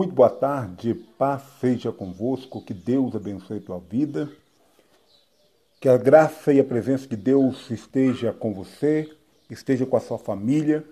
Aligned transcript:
Muito 0.00 0.14
boa 0.14 0.30
tarde, 0.30 0.94
paz 0.94 1.42
seja 1.60 1.92
convosco, 1.92 2.64
que 2.64 2.72
Deus 2.72 3.14
abençoe 3.14 3.58
a 3.58 3.60
tua 3.60 3.78
vida, 3.78 4.32
que 5.78 5.90
a 5.90 5.98
graça 5.98 6.54
e 6.54 6.58
a 6.58 6.64
presença 6.64 7.06
de 7.06 7.16
Deus 7.16 7.70
esteja 7.70 8.32
com 8.32 8.54
você, 8.54 9.14
esteja 9.50 9.84
com 9.84 9.98
a 9.98 10.00
sua 10.00 10.16
família, 10.16 10.82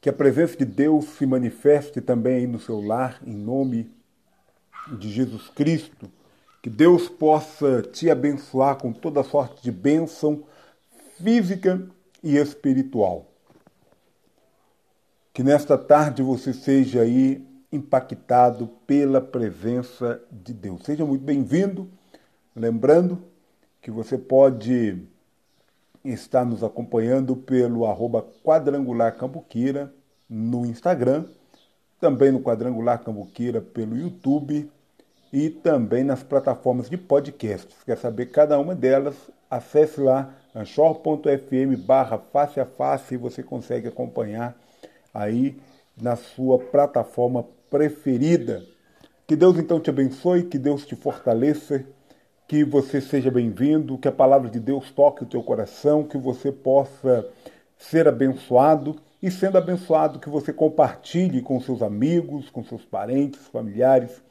que 0.00 0.08
a 0.08 0.14
presença 0.14 0.56
de 0.56 0.64
Deus 0.64 1.04
se 1.04 1.26
manifeste 1.26 2.00
também 2.00 2.36
aí 2.36 2.46
no 2.46 2.58
seu 2.58 2.80
lar, 2.80 3.20
em 3.22 3.36
nome 3.36 3.94
de 4.98 5.12
Jesus 5.12 5.50
Cristo, 5.50 6.10
que 6.62 6.70
Deus 6.70 7.10
possa 7.10 7.82
te 7.82 8.08
abençoar 8.08 8.76
com 8.76 8.94
toda 8.94 9.22
sorte 9.22 9.62
de 9.62 9.70
bênção 9.70 10.42
física 11.18 11.86
e 12.22 12.38
espiritual. 12.38 13.26
Que 15.34 15.42
nesta 15.42 15.76
tarde 15.76 16.22
você 16.22 16.54
seja 16.54 17.02
aí 17.02 17.55
impactado 17.76 18.66
pela 18.86 19.20
presença 19.20 20.20
de 20.32 20.52
Deus. 20.52 20.82
Seja 20.84 21.04
muito 21.04 21.22
bem-vindo. 21.22 21.88
Lembrando 22.54 23.22
que 23.80 23.90
você 23.90 24.16
pode 24.16 24.98
estar 26.04 26.44
nos 26.44 26.64
acompanhando 26.64 27.36
pelo 27.36 27.86
arroba 27.86 28.26
quadrangular 28.42 29.16
Cambuquira 29.16 29.92
no 30.28 30.64
Instagram, 30.66 31.24
também 32.00 32.32
no 32.32 32.40
Quadrangular 32.40 33.02
Cambuquira 33.02 33.60
pelo 33.60 33.96
YouTube 33.96 34.70
e 35.32 35.50
também 35.50 36.04
nas 36.04 36.22
plataformas 36.22 36.88
de 36.88 36.96
podcasts. 36.96 37.76
Quer 37.84 37.98
saber 37.98 38.26
cada 38.26 38.58
uma 38.58 38.74
delas? 38.74 39.14
Acesse 39.50 40.00
lá 40.00 40.34
anchor.fm 40.54 41.76
barra 41.86 42.18
face 42.18 42.58
a 42.58 42.66
face 42.66 43.14
e 43.14 43.18
você 43.18 43.42
consegue 43.42 43.88
acompanhar 43.88 44.56
aí 45.12 45.60
na 46.00 46.14
sua 46.14 46.58
plataforma 46.58 47.44
preferida. 47.70 48.62
Que 49.26 49.34
Deus 49.34 49.58
então 49.58 49.80
te 49.80 49.90
abençoe, 49.90 50.44
que 50.44 50.58
Deus 50.58 50.86
te 50.86 50.94
fortaleça, 50.94 51.84
que 52.46 52.64
você 52.64 53.00
seja 53.00 53.30
bem-vindo, 53.30 53.98
que 53.98 54.06
a 54.06 54.12
palavra 54.12 54.48
de 54.48 54.60
Deus 54.60 54.90
toque 54.90 55.24
o 55.24 55.26
teu 55.26 55.42
coração, 55.42 56.04
que 56.04 56.16
você 56.16 56.52
possa 56.52 57.28
ser 57.76 58.06
abençoado 58.06 58.96
e 59.22 59.30
sendo 59.30 59.58
abençoado 59.58 60.18
que 60.18 60.28
você 60.28 60.52
compartilhe 60.52 61.42
com 61.42 61.60
seus 61.60 61.82
amigos, 61.82 62.48
com 62.50 62.62
seus 62.62 62.84
parentes, 62.84 63.46
familiares 63.48 64.22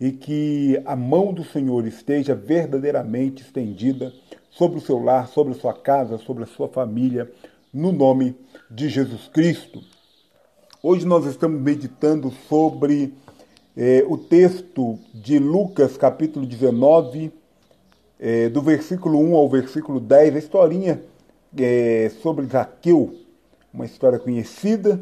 e 0.00 0.12
que 0.12 0.80
a 0.84 0.96
mão 0.96 1.32
do 1.32 1.44
Senhor 1.44 1.86
esteja 1.86 2.34
verdadeiramente 2.34 3.42
estendida 3.42 4.12
sobre 4.50 4.78
o 4.78 4.80
seu 4.80 5.02
lar, 5.02 5.28
sobre 5.28 5.52
a 5.52 5.56
sua 5.56 5.74
casa, 5.74 6.18
sobre 6.18 6.44
a 6.44 6.46
sua 6.46 6.68
família, 6.68 7.30
no 7.72 7.90
nome 7.90 8.36
de 8.70 8.88
Jesus 8.88 9.28
Cristo. 9.28 9.82
Hoje 10.86 11.06
nós 11.06 11.24
estamos 11.24 11.62
meditando 11.62 12.30
sobre 12.46 13.14
é, 13.74 14.04
o 14.06 14.18
texto 14.18 14.98
de 15.14 15.38
Lucas, 15.38 15.96
capítulo 15.96 16.44
19, 16.44 17.32
é, 18.20 18.50
do 18.50 18.60
versículo 18.60 19.18
1 19.18 19.34
ao 19.34 19.48
versículo 19.48 19.98
10, 19.98 20.34
a 20.34 20.38
historinha 20.38 21.02
é, 21.56 22.12
sobre 22.20 22.44
Zaqueu, 22.44 23.14
uma 23.72 23.86
história 23.86 24.18
conhecida. 24.18 25.00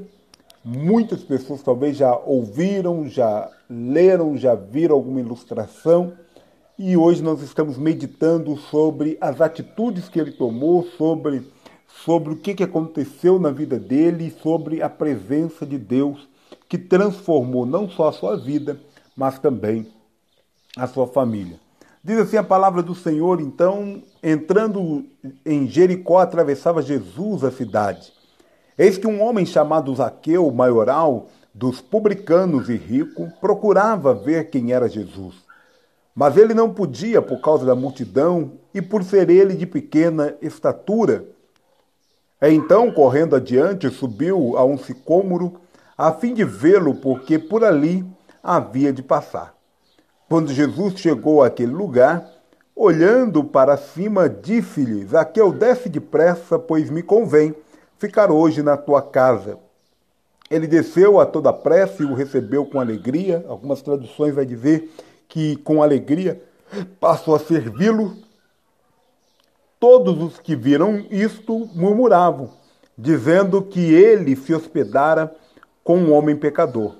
Muitas 0.64 1.24
pessoas 1.24 1.64
talvez 1.64 1.96
já 1.96 2.16
ouviram, 2.16 3.08
já 3.08 3.50
leram, 3.68 4.36
já 4.36 4.54
viram 4.54 4.94
alguma 4.94 5.18
ilustração. 5.18 6.12
E 6.78 6.96
hoje 6.96 7.24
nós 7.24 7.42
estamos 7.42 7.76
meditando 7.76 8.56
sobre 8.56 9.18
as 9.20 9.40
atitudes 9.40 10.08
que 10.08 10.20
ele 10.20 10.30
tomou, 10.30 10.84
sobre 10.96 11.42
sobre 12.04 12.32
o 12.32 12.36
que, 12.36 12.62
aconteceu 12.62 13.38
na 13.38 13.50
vida 13.50 13.78
dele 13.78 14.26
e 14.28 14.42
sobre 14.42 14.82
a 14.82 14.88
presença 14.88 15.64
de 15.64 15.78
Deus 15.78 16.28
que 16.68 16.78
transformou 16.78 17.64
não 17.66 17.88
só 17.88 18.08
a 18.08 18.12
sua 18.12 18.36
vida, 18.36 18.80
mas 19.16 19.38
também 19.38 19.86
a 20.76 20.86
sua 20.86 21.06
família. 21.06 21.60
Diz 22.02 22.18
assim 22.18 22.36
a 22.36 22.42
palavra 22.42 22.82
do 22.82 22.94
Senhor, 22.94 23.40
então, 23.40 24.02
entrando 24.22 25.04
em 25.46 25.68
Jericó, 25.68 26.18
atravessava 26.18 26.82
Jesus 26.82 27.44
a 27.44 27.50
cidade. 27.50 28.12
Eis 28.76 28.98
que 28.98 29.06
um 29.06 29.22
homem 29.22 29.46
chamado 29.46 29.94
Zaqueu, 29.94 30.50
maioral 30.50 31.28
dos 31.54 31.80
publicanos 31.80 32.68
e 32.68 32.76
rico, 32.76 33.30
procurava 33.40 34.14
ver 34.14 34.50
quem 34.50 34.72
era 34.72 34.88
Jesus. 34.88 35.36
Mas 36.14 36.36
ele 36.36 36.54
não 36.54 36.72
podia 36.72 37.22
por 37.22 37.40
causa 37.40 37.64
da 37.64 37.74
multidão 37.74 38.52
e 38.74 38.82
por 38.82 39.04
ser 39.04 39.30
ele 39.30 39.54
de 39.54 39.66
pequena 39.66 40.34
estatura. 40.42 41.24
Então, 42.50 42.90
correndo 42.90 43.36
adiante, 43.36 43.88
subiu 43.88 44.56
a 44.58 44.64
um 44.64 44.76
sicômoro, 44.76 45.60
a 45.96 46.10
fim 46.10 46.34
de 46.34 46.44
vê-lo, 46.44 46.96
porque 46.96 47.38
por 47.38 47.64
ali 47.64 48.04
havia 48.42 48.92
de 48.92 49.00
passar. 49.00 49.54
Quando 50.28 50.52
Jesus 50.52 50.98
chegou 50.98 51.42
àquele 51.42 51.72
lugar, 51.72 52.28
olhando 52.74 53.44
para 53.44 53.76
cima, 53.76 54.28
disse-lhe: 54.28 55.04
Zaqueu, 55.04 55.52
desce 55.52 55.88
depressa, 55.88 56.58
pois 56.58 56.90
me 56.90 57.02
convém 57.02 57.54
ficar 57.96 58.32
hoje 58.32 58.60
na 58.60 58.76
tua 58.76 59.00
casa. 59.00 59.58
Ele 60.50 60.66
desceu 60.66 61.20
a 61.20 61.26
toda 61.26 61.52
pressa 61.52 62.02
e 62.02 62.06
o 62.06 62.14
recebeu 62.14 62.66
com 62.66 62.80
alegria. 62.80 63.44
Algumas 63.48 63.80
traduções 63.82 64.34
vai 64.34 64.44
dizer 64.44 64.90
que 65.28 65.56
com 65.58 65.80
alegria 65.80 66.42
passou 66.98 67.36
a 67.36 67.38
servi-lo 67.38 68.16
Todos 69.82 70.22
os 70.22 70.38
que 70.38 70.54
viram 70.54 71.04
isto 71.10 71.68
murmuravam, 71.74 72.50
dizendo 72.96 73.60
que 73.60 73.92
ele 73.92 74.36
se 74.36 74.54
hospedara 74.54 75.34
com 75.82 75.98
um 75.98 76.12
homem 76.12 76.36
pecador. 76.36 76.94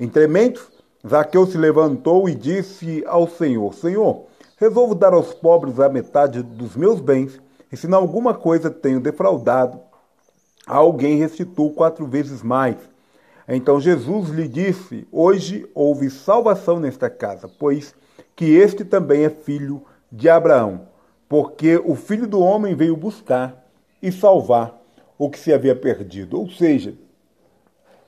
Entrementos, 0.00 0.66
Zaqueu 1.06 1.46
se 1.46 1.58
levantou 1.58 2.26
e 2.26 2.34
disse 2.34 3.04
ao 3.06 3.28
Senhor: 3.28 3.74
Senhor, 3.74 4.24
resolvo 4.56 4.94
dar 4.94 5.12
aos 5.12 5.34
pobres 5.34 5.78
a 5.78 5.90
metade 5.90 6.42
dos 6.42 6.74
meus 6.74 6.98
bens, 6.98 7.38
e 7.70 7.76
se 7.76 7.86
em 7.86 7.92
alguma 7.92 8.32
coisa 8.32 8.70
tenho 8.70 9.00
defraudado, 9.00 9.78
a 10.66 10.76
alguém 10.76 11.18
restituo 11.18 11.74
quatro 11.74 12.06
vezes 12.06 12.42
mais. 12.42 12.76
Então 13.46 13.78
Jesus 13.78 14.30
lhe 14.30 14.48
disse: 14.48 15.06
Hoje 15.12 15.70
houve 15.74 16.08
salvação 16.08 16.80
nesta 16.80 17.10
casa, 17.10 17.50
pois 17.58 17.94
que 18.34 18.46
este 18.46 18.82
também 18.82 19.24
é 19.24 19.28
filho 19.28 19.82
de 20.10 20.30
Abraão 20.30 20.93
porque 21.28 21.76
o 21.76 21.94
filho 21.94 22.26
do 22.26 22.40
homem 22.40 22.74
veio 22.74 22.96
buscar 22.96 23.64
e 24.02 24.12
salvar 24.12 24.80
o 25.18 25.30
que 25.30 25.38
se 25.38 25.52
havia 25.52 25.74
perdido. 25.74 26.38
Ou 26.38 26.50
seja, 26.50 26.94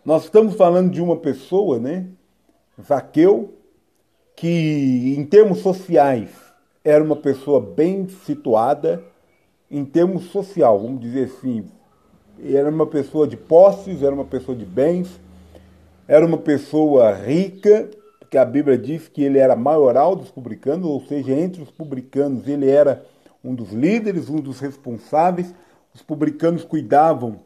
nós 0.04 0.24
estamos 0.24 0.54
falando 0.54 0.90
de 0.90 1.00
uma 1.00 1.16
pessoa, 1.16 1.78
né, 1.78 2.06
Zaqueu, 2.80 3.54
que 4.34 5.14
em 5.16 5.24
termos 5.24 5.58
sociais 5.60 6.28
era 6.84 7.02
uma 7.02 7.16
pessoa 7.16 7.60
bem 7.60 8.06
situada, 8.08 9.02
em 9.70 9.84
termos 9.84 10.26
social, 10.26 10.78
vamos 10.80 11.00
dizer 11.00 11.24
assim, 11.24 11.64
era 12.44 12.70
uma 12.70 12.86
pessoa 12.86 13.26
de 13.26 13.36
posses, 13.36 14.02
era 14.02 14.14
uma 14.14 14.24
pessoa 14.24 14.56
de 14.56 14.64
bens, 14.64 15.20
era 16.06 16.24
uma 16.24 16.38
pessoa 16.38 17.12
rica, 17.12 17.90
porque 18.36 18.38
a 18.38 18.44
Bíblia 18.44 18.76
diz 18.76 19.08
que 19.08 19.22
ele 19.22 19.38
era 19.38 19.56
maioral 19.56 20.14
dos 20.14 20.30
publicanos, 20.30 20.86
ou 20.86 21.00
seja, 21.00 21.32
entre 21.32 21.62
os 21.62 21.70
publicanos 21.70 22.46
ele 22.46 22.68
era 22.68 23.02
um 23.42 23.54
dos 23.54 23.72
líderes, 23.72 24.28
um 24.28 24.36
dos 24.36 24.60
responsáveis. 24.60 25.54
Os 25.94 26.02
publicanos 26.02 26.62
cuidavam 26.62 27.40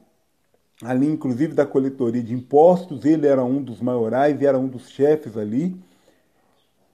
ali, 0.83 1.07
inclusive, 1.07 1.55
da 1.55 1.65
coletoria 1.65 2.23
de 2.23 2.35
impostos. 2.35 3.05
Ele 3.05 3.27
era 3.27 3.45
um 3.45 3.63
dos 3.63 3.81
maiorais 3.81 4.43
era 4.43 4.59
um 4.59 4.67
dos 4.67 4.89
chefes 4.89 5.37
ali. 5.37 5.77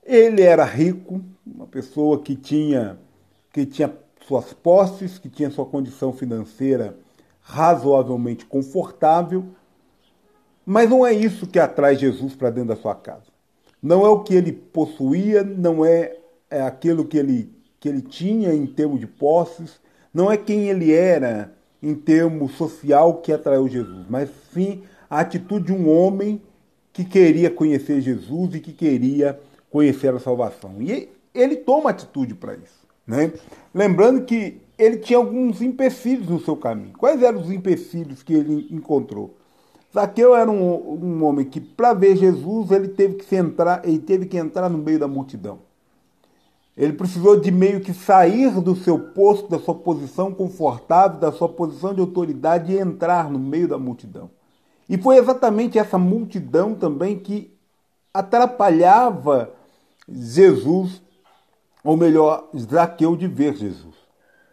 Ele 0.05 0.43
era 0.43 0.65
rico, 0.65 1.23
uma 1.47 1.67
pessoa 1.67 2.21
que 2.21 2.37
tinha, 2.37 2.99
que 3.51 3.65
tinha 3.65 3.91
suas 4.27 4.53
posses, 4.53 5.19
que 5.19 5.31
tinha 5.31 5.51
sua 5.51 5.65
condição 5.65 6.13
financeira 6.13 6.99
razoavelmente 7.41 8.45
confortável, 8.45 9.47
mas 10.67 10.91
não 10.91 11.07
é 11.07 11.13
isso 11.15 11.47
que 11.47 11.59
atrai 11.59 11.97
Jesus 11.97 12.35
para 12.35 12.51
dentro 12.51 12.75
da 12.75 12.77
sua 12.77 12.95
casa. 12.95 13.36
Não 13.83 14.05
é 14.05 14.09
o 14.09 14.21
que 14.21 14.35
ele 14.35 14.53
possuía, 14.53 15.43
não 15.43 15.85
é, 15.85 16.17
é 16.51 16.63
aquilo 16.63 17.05
que 17.05 17.19
ele 17.19 17.57
que 17.79 17.89
ele 17.89 18.03
tinha 18.03 18.53
em 18.53 18.67
termos 18.67 18.99
de 18.99 19.07
posses, 19.07 19.79
não 20.13 20.33
é 20.33 20.37
quem 20.37 20.69
ele 20.69 20.93
era 20.93 21.53
em 21.83 21.95
termos 21.95 22.53
social 22.53 23.19
que 23.19 23.33
atraiu 23.33 23.69
Jesus, 23.69 24.07
mas 24.09 24.31
sim 24.53 24.83
a 25.09 25.21
atitude 25.21 25.67
de 25.67 25.73
um 25.73 25.89
homem 25.89 26.41
que 26.93 27.05
queria 27.05 27.51
conhecer 27.51 28.01
Jesus 28.01 28.55
e 28.55 28.61
que 28.61 28.73
queria 28.73 29.39
conhecer 29.71 30.13
a 30.13 30.19
salvação. 30.19 30.81
E 30.81 31.11
ele 31.35 31.57
toma 31.57 31.91
atitude 31.91 32.35
para 32.35 32.55
isso. 32.55 32.87
Né? 33.07 33.33
Lembrando 33.75 34.25
que 34.25 34.61
ele 34.79 34.97
tinha 34.97 35.19
alguns 35.19 35.63
empecilhos 35.63 36.29
no 36.29 36.41
seu 36.41 36.57
caminho. 36.57 36.95
Quais 36.99 37.23
eram 37.23 37.41
os 37.41 37.51
empecilhos 37.51 38.23
que 38.23 38.35
ele 38.35 38.67
encontrou? 38.71 39.37
Zaqueu 39.97 40.37
era 40.37 40.51
um, 40.51 41.03
um 41.03 41.25
homem 41.25 41.47
que, 41.47 41.59
para 41.59 41.95
ver 41.95 42.17
Jesus, 42.17 42.71
ele 42.71 42.89
teve 42.89 43.15
que 43.15 43.35
entrar, 43.35 43.81
ele 43.83 43.99
teve 43.99 44.27
que 44.27 44.37
entrar 44.37 44.69
no 44.69 44.77
meio 44.77 44.99
da 44.99 45.09
multidão. 45.09 45.61
Ele 46.77 46.93
precisou 46.93 47.41
de 47.41 47.51
meio 47.51 47.81
que 47.81 47.95
sair 47.95 48.61
do 48.61 48.77
seu 48.77 48.99
posto, 48.99 49.49
da 49.49 49.59
sua 49.59 49.75
posição 49.75 50.31
confortável, 50.35 51.19
da 51.19 51.33
sua 51.33 51.49
posição 51.49 51.95
de 51.95 52.03
autoridade 52.03 52.75
e 52.75 52.79
entrar 52.79 53.31
no 53.31 53.39
meio 53.39 53.67
da 53.67 53.79
multidão. 53.79 54.31
E 54.87 54.99
foi 54.99 55.17
exatamente 55.17 55.79
essa 55.79 55.97
multidão 55.97 56.75
também 56.75 57.19
que 57.19 57.57
atrapalhava 58.13 59.51
Jesus, 60.07 61.01
ou 61.83 61.97
melhor, 61.97 62.51
Zaqueu 62.55 63.17
de 63.17 63.27
ver 63.27 63.57
Jesus, 63.57 63.95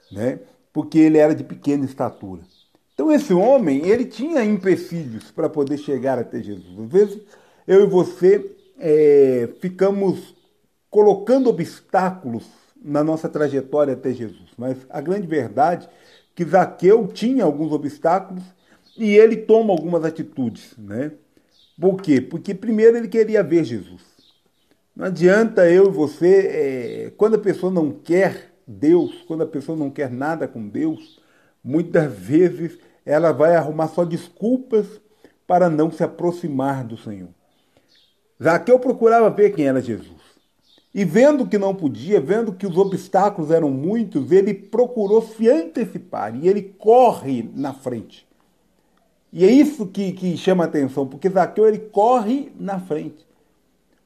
né? 0.09 0.39
porque 0.71 0.97
ele 0.97 1.17
era 1.17 1.35
de 1.35 1.43
pequena 1.43 1.83
estatura. 1.83 2.41
Então 2.93 3.11
esse 3.11 3.33
homem, 3.33 3.87
ele 3.87 4.05
tinha 4.05 4.43
empecilhos 4.43 5.31
para 5.31 5.49
poder 5.49 5.77
chegar 5.77 6.19
até 6.19 6.41
Jesus. 6.41 6.79
Às 6.79 6.91
vezes 6.91 7.21
eu 7.67 7.83
e 7.83 7.87
você 7.87 8.55
é, 8.77 9.49
ficamos 9.59 10.35
colocando 10.89 11.49
obstáculos 11.49 12.45
na 12.83 13.03
nossa 13.03 13.29
trajetória 13.29 13.93
até 13.93 14.11
Jesus, 14.11 14.49
mas 14.57 14.77
a 14.89 14.99
grande 14.99 15.25
verdade 15.25 15.87
é 15.87 15.89
que 16.35 16.43
Zaqueu 16.43 17.07
tinha 17.07 17.45
alguns 17.45 17.71
obstáculos 17.71 18.43
e 18.97 19.15
ele 19.15 19.37
toma 19.37 19.71
algumas 19.71 20.03
atitudes, 20.03 20.73
né? 20.77 21.11
Por 21.79 22.01
quê? 22.01 22.21
Porque 22.21 22.53
primeiro 22.53 22.97
ele 22.97 23.07
queria 23.07 23.41
ver 23.41 23.63
Jesus. 23.63 24.01
Não 24.95 25.05
adianta 25.05 25.67
eu 25.69 25.87
e 25.87 25.91
você, 25.91 27.07
é, 27.07 27.11
quando 27.17 27.35
a 27.35 27.39
pessoa 27.39 27.71
não 27.71 27.91
quer 27.91 28.53
Deus, 28.67 29.23
quando 29.27 29.41
a 29.41 29.47
pessoa 29.47 29.77
não 29.77 29.89
quer 29.89 30.11
nada 30.11 30.47
com 30.47 30.67
Deus, 30.67 31.19
muitas 31.63 32.11
vezes 32.11 32.77
ela 33.05 33.31
vai 33.31 33.55
arrumar 33.55 33.87
só 33.87 34.03
desculpas 34.03 34.85
para 35.47 35.69
não 35.69 35.91
se 35.91 36.03
aproximar 36.03 36.83
do 36.83 36.97
Senhor. 36.97 37.29
Zaqueu 38.41 38.79
procurava 38.79 39.29
ver 39.29 39.51
quem 39.51 39.67
era 39.67 39.81
Jesus. 39.81 40.21
E 40.93 41.03
vendo 41.03 41.47
que 41.47 41.57
não 41.57 41.73
podia, 41.73 42.21
vendo 42.21 42.53
que 42.53 42.67
os 42.67 42.77
obstáculos 42.77 43.49
eram 43.49 43.71
muitos, 43.71 44.31
ele 44.31 44.53
procurou 44.53 45.21
se 45.21 45.49
antecipar 45.49 46.35
e 46.35 46.47
ele 46.47 46.61
corre 46.61 47.49
na 47.55 47.73
frente. 47.73 48.27
E 49.31 49.43
é 49.43 49.51
isso 49.51 49.87
que, 49.87 50.11
que 50.11 50.37
chama 50.37 50.65
atenção, 50.65 51.07
porque 51.07 51.29
Zaqueu 51.29 51.67
ele 51.67 51.79
corre 51.79 52.51
na 52.59 52.79
frente. 52.79 53.25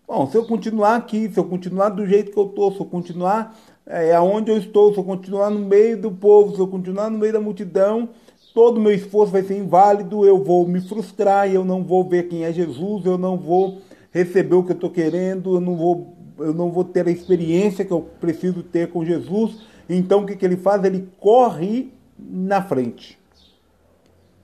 Bom, 0.07 0.25
se 0.31 0.38
eu 0.38 0.45
continuar 0.45 0.95
aqui, 0.95 1.30
se 1.30 1.38
eu 1.38 1.44
continuar 1.44 1.89
do 1.89 2.07
jeito 2.07 2.31
que 2.31 2.38
eu 2.38 2.45
estou, 2.45 2.71
se 2.71 2.80
eu 2.80 2.86
continuar 2.86 3.54
é, 3.89 4.13
aonde 4.13 4.51
eu 4.51 4.57
estou, 4.57 4.92
se 4.92 5.00
eu 5.00 5.04
continuar 5.04 5.50
no 5.50 5.60
meio 5.60 6.00
do 6.00 6.12
povo, 6.12 6.54
se 6.54 6.60
eu 6.60 6.68
continuar 6.68 7.10
no 7.10 7.18
meio 7.18 7.31
da 7.31 7.39
multidão, 7.39 8.10
todo 8.54 8.78
o 8.78 8.81
meu 8.81 8.92
esforço 8.92 9.31
vai 9.31 9.44
ser 9.44 9.57
inválido, 9.57 10.25
eu 10.25 10.44
vou 10.44 10.68
me 10.68 10.81
frustrar, 10.81 11.50
eu 11.50 11.63
não 11.63 11.84
vou 11.84 12.04
ver 12.04 12.28
quem 12.28 12.44
é 12.44 12.51
Jesus, 12.51 13.06
eu 13.06 13.18
não 13.18 13.38
vou 13.38 13.78
receber 14.12 14.56
o 14.56 14.63
que 14.63 14.72
eu 14.72 14.75
estou 14.75 14.89
querendo, 14.89 15.56
eu 15.56 15.62
não, 15.62 15.78
vou, 15.78 16.13
eu 16.38 16.54
não 16.54 16.69
vou 16.69 16.84
ter 16.84 17.07
a 17.07 17.12
experiência 17.12 17.86
que 17.86 17.92
eu 17.92 18.01
preciso 18.19 18.62
ter 18.62 18.89
com 18.92 19.06
Jesus. 19.06 19.62
Então 19.90 20.24
o 20.24 20.25
que, 20.25 20.36
que 20.36 20.45
ele 20.45 20.57
faz? 20.57 20.83
Ele 20.83 21.07
corre 21.19 21.94
na 22.19 22.62
frente. 22.62 23.18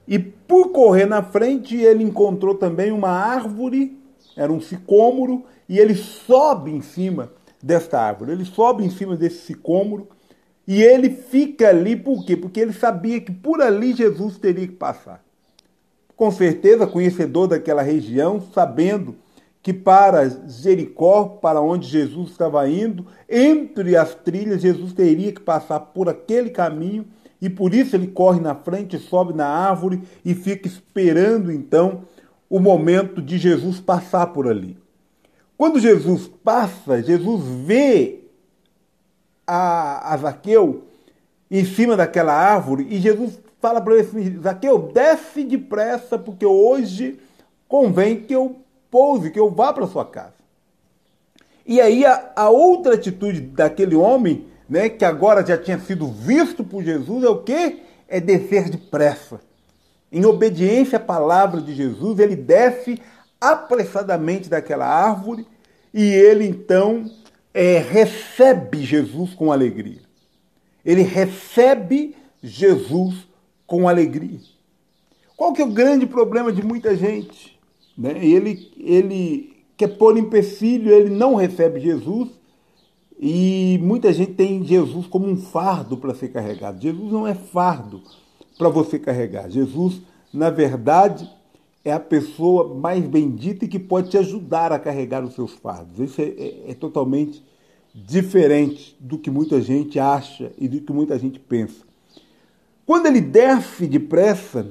E 0.07 0.19
por 0.19 0.69
correr 0.69 1.06
na 1.06 1.22
frente, 1.22 1.75
ele 1.75 2.04
encontrou 2.04 2.56
também 2.56 2.92
uma 2.92 3.10
árvore, 3.10 3.98
era 4.38 4.51
um 4.54 4.62
sicômoro, 4.62 5.44
e 5.68 5.80
ele 5.80 5.96
sobe 5.96 6.72
em 6.72 6.81
cima 6.81 7.31
desta 7.63 8.00
árvore. 8.00 8.33
Ele 8.33 8.44
sobe 8.44 8.83
em 8.83 8.89
cima 8.89 9.15
desse 9.15 9.45
sicômoro 9.45 10.10
e 10.68 10.83
ele 10.83 11.10
fica 11.10 11.69
ali 11.69 11.95
por 11.95 12.25
quê? 12.25 12.36
Porque 12.36 12.60
ele 12.60 12.74
sabia 12.74 13.21
que 13.21 13.31
por 13.31 13.62
ali 13.62 13.94
Jesus 13.94 14.38
teria 14.38 14.68
que 14.68 14.74
passar. 14.74 15.24
Com 16.15 16.30
certeza, 16.30 16.86
conhecedor 16.86 17.48
daquela 17.48 17.81
região, 17.81 18.42
sabendo 18.54 19.15
que 19.62 19.74
para 19.74 20.27
Jericó, 20.48 21.24
para 21.42 21.62
onde 21.62 21.88
Jesus 21.88 22.31
estava 22.31 22.68
indo, 22.69 23.07
entre 23.30 23.95
as 23.95 24.13
trilhas, 24.13 24.62
Jesus 24.62 24.92
teria 24.92 25.31
que 25.31 25.39
passar 25.39 25.80
por 25.80 26.10
aquele 26.10 26.50
caminho 26.50 27.06
e 27.42 27.50
por 27.50 27.74
isso 27.74 27.95
ele 27.95 28.07
corre 28.07 28.39
na 28.39 28.56
frente, 28.56 29.00
sobe 29.00 29.33
na 29.33 29.48
árvore 29.48 30.01
e 30.24 30.33
fica 30.33 30.68
esperando 30.68 31.51
então 31.51 32.04
o 32.50 32.60
momento 32.60 33.21
de 33.21 33.38
Jesus 33.38 33.80
passar 33.80 34.27
por 34.27 34.48
ali. 34.48 34.77
Quando 35.57 35.79
Jesus 35.79 36.29
passa, 36.44 37.01
Jesus 37.01 37.44
vê 37.65 38.21
a, 39.45 40.13
a 40.13 40.17
Zaqueu 40.17 40.83
em 41.50 41.63
cima 41.63 41.95
daquela 41.95 42.33
árvore 42.33 42.88
e 42.89 43.00
Jesus 43.00 43.39
fala 43.61 43.79
para 43.79 43.94
ele 43.94 44.01
assim: 44.03 44.41
Zaqueu, 44.41 44.91
desce 44.94 45.44
depressa, 45.44 46.17
porque 46.17 46.45
hoje 46.45 47.19
convém 47.67 48.21
que 48.21 48.33
eu 48.33 48.57
pouse, 48.89 49.31
que 49.31 49.39
eu 49.39 49.50
vá 49.50 49.71
para 49.71 49.88
sua 49.88 50.05
casa. 50.05 50.33
E 51.65 51.79
aí 51.79 52.05
a, 52.05 52.31
a 52.35 52.50
outra 52.50 52.95
atitude 52.95 53.41
daquele 53.41 53.95
homem 53.95 54.45
né, 54.67 54.89
que 54.89 55.05
agora 55.05 55.45
já 55.45 55.57
tinha 55.57 55.79
sido 55.79 56.07
visto 56.07 56.63
por 56.63 56.83
Jesus, 56.83 57.23
é 57.23 57.29
o 57.29 57.44
que? 57.44 57.81
É 58.07 58.19
descer 58.19 58.69
depressa. 58.69 59.39
Em 60.11 60.25
obediência 60.25 60.97
à 60.97 61.01
palavra 61.01 61.61
de 61.61 61.73
Jesus, 61.73 62.19
ele 62.19 62.35
desce 62.35 63.01
apressadamente 63.51 64.50
daquela 64.50 64.86
árvore 64.86 65.45
e 65.94 66.01
ele 66.01 66.45
então 66.45 67.10
é, 67.54 67.78
recebe 67.78 68.81
Jesus 68.84 69.34
com 69.34 69.51
alegria. 69.51 70.01
Ele 70.86 71.01
recebe 71.01 72.16
Jesus 72.42 73.28
com 73.68 73.88
alegria. 73.88 74.40
Qual 75.36 75.54
que 75.54 75.62
é 75.62 75.66
o 75.66 75.72
grande 75.72 76.06
problema 76.06 76.51
de 76.51 76.63
muita 76.63 76.95
gente? 76.95 77.60
Né? 77.98 78.25
Ele, 78.25 78.72
ele 78.78 79.66
quer 79.75 79.89
pôr 79.98 80.18
empecilho, 80.18 80.92
ele 80.92 81.10
não 81.10 81.36
recebe 81.36 81.80
Jesus 81.80 82.30
e 83.19 83.80
muita 83.81 84.12
gente 84.12 84.34
tem 84.34 84.63
Jesus 84.63 85.07
como 85.07 85.28
um 85.28 85.38
fardo 85.38 85.98
para 85.98 86.16
ser 86.16 86.30
carregado. 86.30 86.81
Jesus 86.81 87.12
não 87.12 87.28
é 87.28 87.34
fardo 87.34 88.01
para 88.57 88.69
você 88.69 88.98
carregar. 88.98 89.50
Jesus, 89.50 90.01
na 90.34 90.50
verdade, 90.50 91.30
é 91.83 91.91
a 91.91 92.00
pessoa 92.00 92.74
mais 92.74 93.06
bendita 93.06 93.65
e 93.65 93.68
que 93.68 93.80
pode 93.80 94.09
te 94.09 94.18
ajudar 94.18 94.71
a 94.71 94.80
carregar 94.80 95.24
os 95.24 95.35
seus 95.35 95.51
fardos. 95.53 96.00
Isso 96.00 96.21
é, 96.21 96.25
é, 96.25 96.63
é 96.69 96.74
totalmente 96.74 97.44
diferente 97.94 98.95
do 99.00 99.18
que 99.18 99.30
muita 99.30 99.62
gente 99.62 100.00
acha 100.00 100.51
e 100.57 100.68
do 100.68 100.81
que 100.81 100.94
muita 100.94 101.18
gente 101.19 101.39
pensa. 101.39 101.83
Quando 102.85 103.06
ele 103.06 103.21
desce 103.21 103.85
depressa 103.88 104.68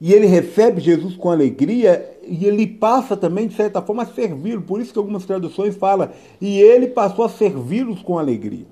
e 0.00 0.12
ele 0.12 0.26
recebe 0.26 0.80
Jesus 0.80 1.16
com 1.16 1.30
alegria, 1.30 2.18
e 2.26 2.44
ele 2.44 2.66
passa 2.66 3.16
também, 3.16 3.48
de 3.48 3.54
certa 3.54 3.80
forma, 3.80 4.02
a 4.02 4.06
servi-lo. 4.06 4.62
Por 4.62 4.80
isso 4.80 4.92
que 4.92 4.98
algumas 4.98 5.24
traduções 5.24 5.76
falam, 5.76 6.10
e 6.40 6.60
ele 6.60 6.88
passou 6.88 7.24
a 7.24 7.28
servi-los 7.28 8.02
com 8.02 8.18
alegria. 8.18 8.66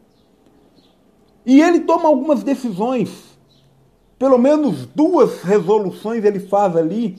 E 1.46 1.60
ele 1.60 1.80
toma 1.80 2.08
algumas 2.08 2.42
decisões, 2.42 3.38
pelo 4.18 4.36
menos 4.36 4.86
duas 4.86 5.42
resoluções 5.42 6.24
ele 6.24 6.40
faz 6.40 6.76
ali, 6.76 7.16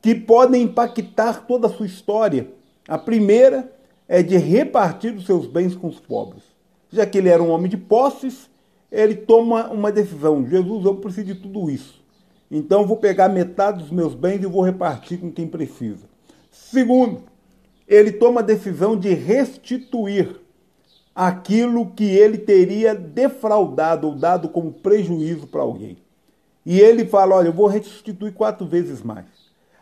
que 0.00 0.14
podem 0.14 0.62
impactar 0.62 1.46
toda 1.46 1.66
a 1.66 1.70
sua 1.70 1.86
história. 1.86 2.50
A 2.88 2.98
primeira 2.98 3.70
é 4.08 4.22
de 4.22 4.36
repartir 4.36 5.14
os 5.14 5.26
seus 5.26 5.46
bens 5.46 5.74
com 5.74 5.88
os 5.88 6.00
pobres. 6.00 6.42
Já 6.90 7.06
que 7.06 7.18
ele 7.18 7.28
era 7.28 7.42
um 7.42 7.50
homem 7.50 7.70
de 7.70 7.76
posses, 7.76 8.50
ele 8.90 9.14
toma 9.14 9.70
uma 9.70 9.92
decisão: 9.92 10.46
Jesus, 10.46 10.84
eu 10.84 10.96
preciso 10.96 11.26
de 11.26 11.34
tudo 11.36 11.70
isso. 11.70 12.02
Então 12.50 12.86
vou 12.86 12.96
pegar 12.96 13.28
metade 13.28 13.82
dos 13.82 13.92
meus 13.92 14.14
bens 14.14 14.42
e 14.42 14.46
vou 14.46 14.62
repartir 14.62 15.20
com 15.20 15.30
quem 15.30 15.46
precisa. 15.46 16.08
Segundo, 16.50 17.22
ele 17.86 18.10
toma 18.10 18.40
a 18.40 18.44
decisão 18.44 18.96
de 18.96 19.14
restituir 19.14 20.40
aquilo 21.14 21.90
que 21.90 22.04
ele 22.04 22.38
teria 22.38 22.94
defraudado 22.94 24.08
ou 24.08 24.16
dado 24.16 24.48
como 24.48 24.72
prejuízo 24.72 25.46
para 25.46 25.62
alguém. 25.62 25.98
E 26.66 26.80
ele 26.80 27.04
fala: 27.04 27.36
Olha, 27.36 27.48
eu 27.48 27.52
vou 27.52 27.66
restituir 27.68 28.32
quatro 28.32 28.66
vezes 28.66 29.02
mais. 29.02 29.39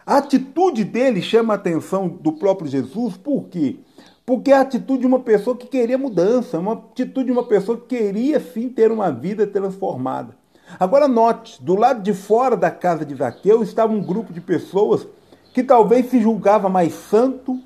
A 0.09 0.17
atitude 0.17 0.85
dele 0.85 1.21
chama 1.21 1.53
a 1.53 1.57
atenção 1.57 2.09
do 2.09 2.33
próprio 2.33 2.67
Jesus, 2.67 3.15
por 3.19 3.45
quê? 3.49 3.77
Porque 4.25 4.50
é 4.50 4.57
a 4.57 4.62
atitude 4.62 5.00
de 5.00 5.07
uma 5.07 5.19
pessoa 5.19 5.55
que 5.55 5.67
queria 5.67 5.99
mudança, 5.99 6.59
uma 6.59 6.73
atitude 6.73 7.27
de 7.27 7.33
uma 7.33 7.45
pessoa 7.45 7.77
que 7.77 7.95
queria 7.95 8.41
sim 8.41 8.71
ter 8.71 8.91
uma 8.91 9.12
vida 9.12 9.47
transformada. 9.47 10.35
Agora 10.81 11.07
note, 11.07 11.62
do 11.62 11.75
lado 11.75 12.00
de 12.00 12.15
fora 12.15 12.57
da 12.57 12.71
casa 12.71 13.05
de 13.05 13.15
Zaqueu 13.15 13.62
estava 13.62 13.93
um 13.93 14.00
grupo 14.00 14.33
de 14.33 14.41
pessoas 14.41 15.07
que 15.53 15.62
talvez 15.62 16.09
se 16.09 16.23
julgava 16.23 16.71
mais 16.71 16.95
santo, 16.95 17.61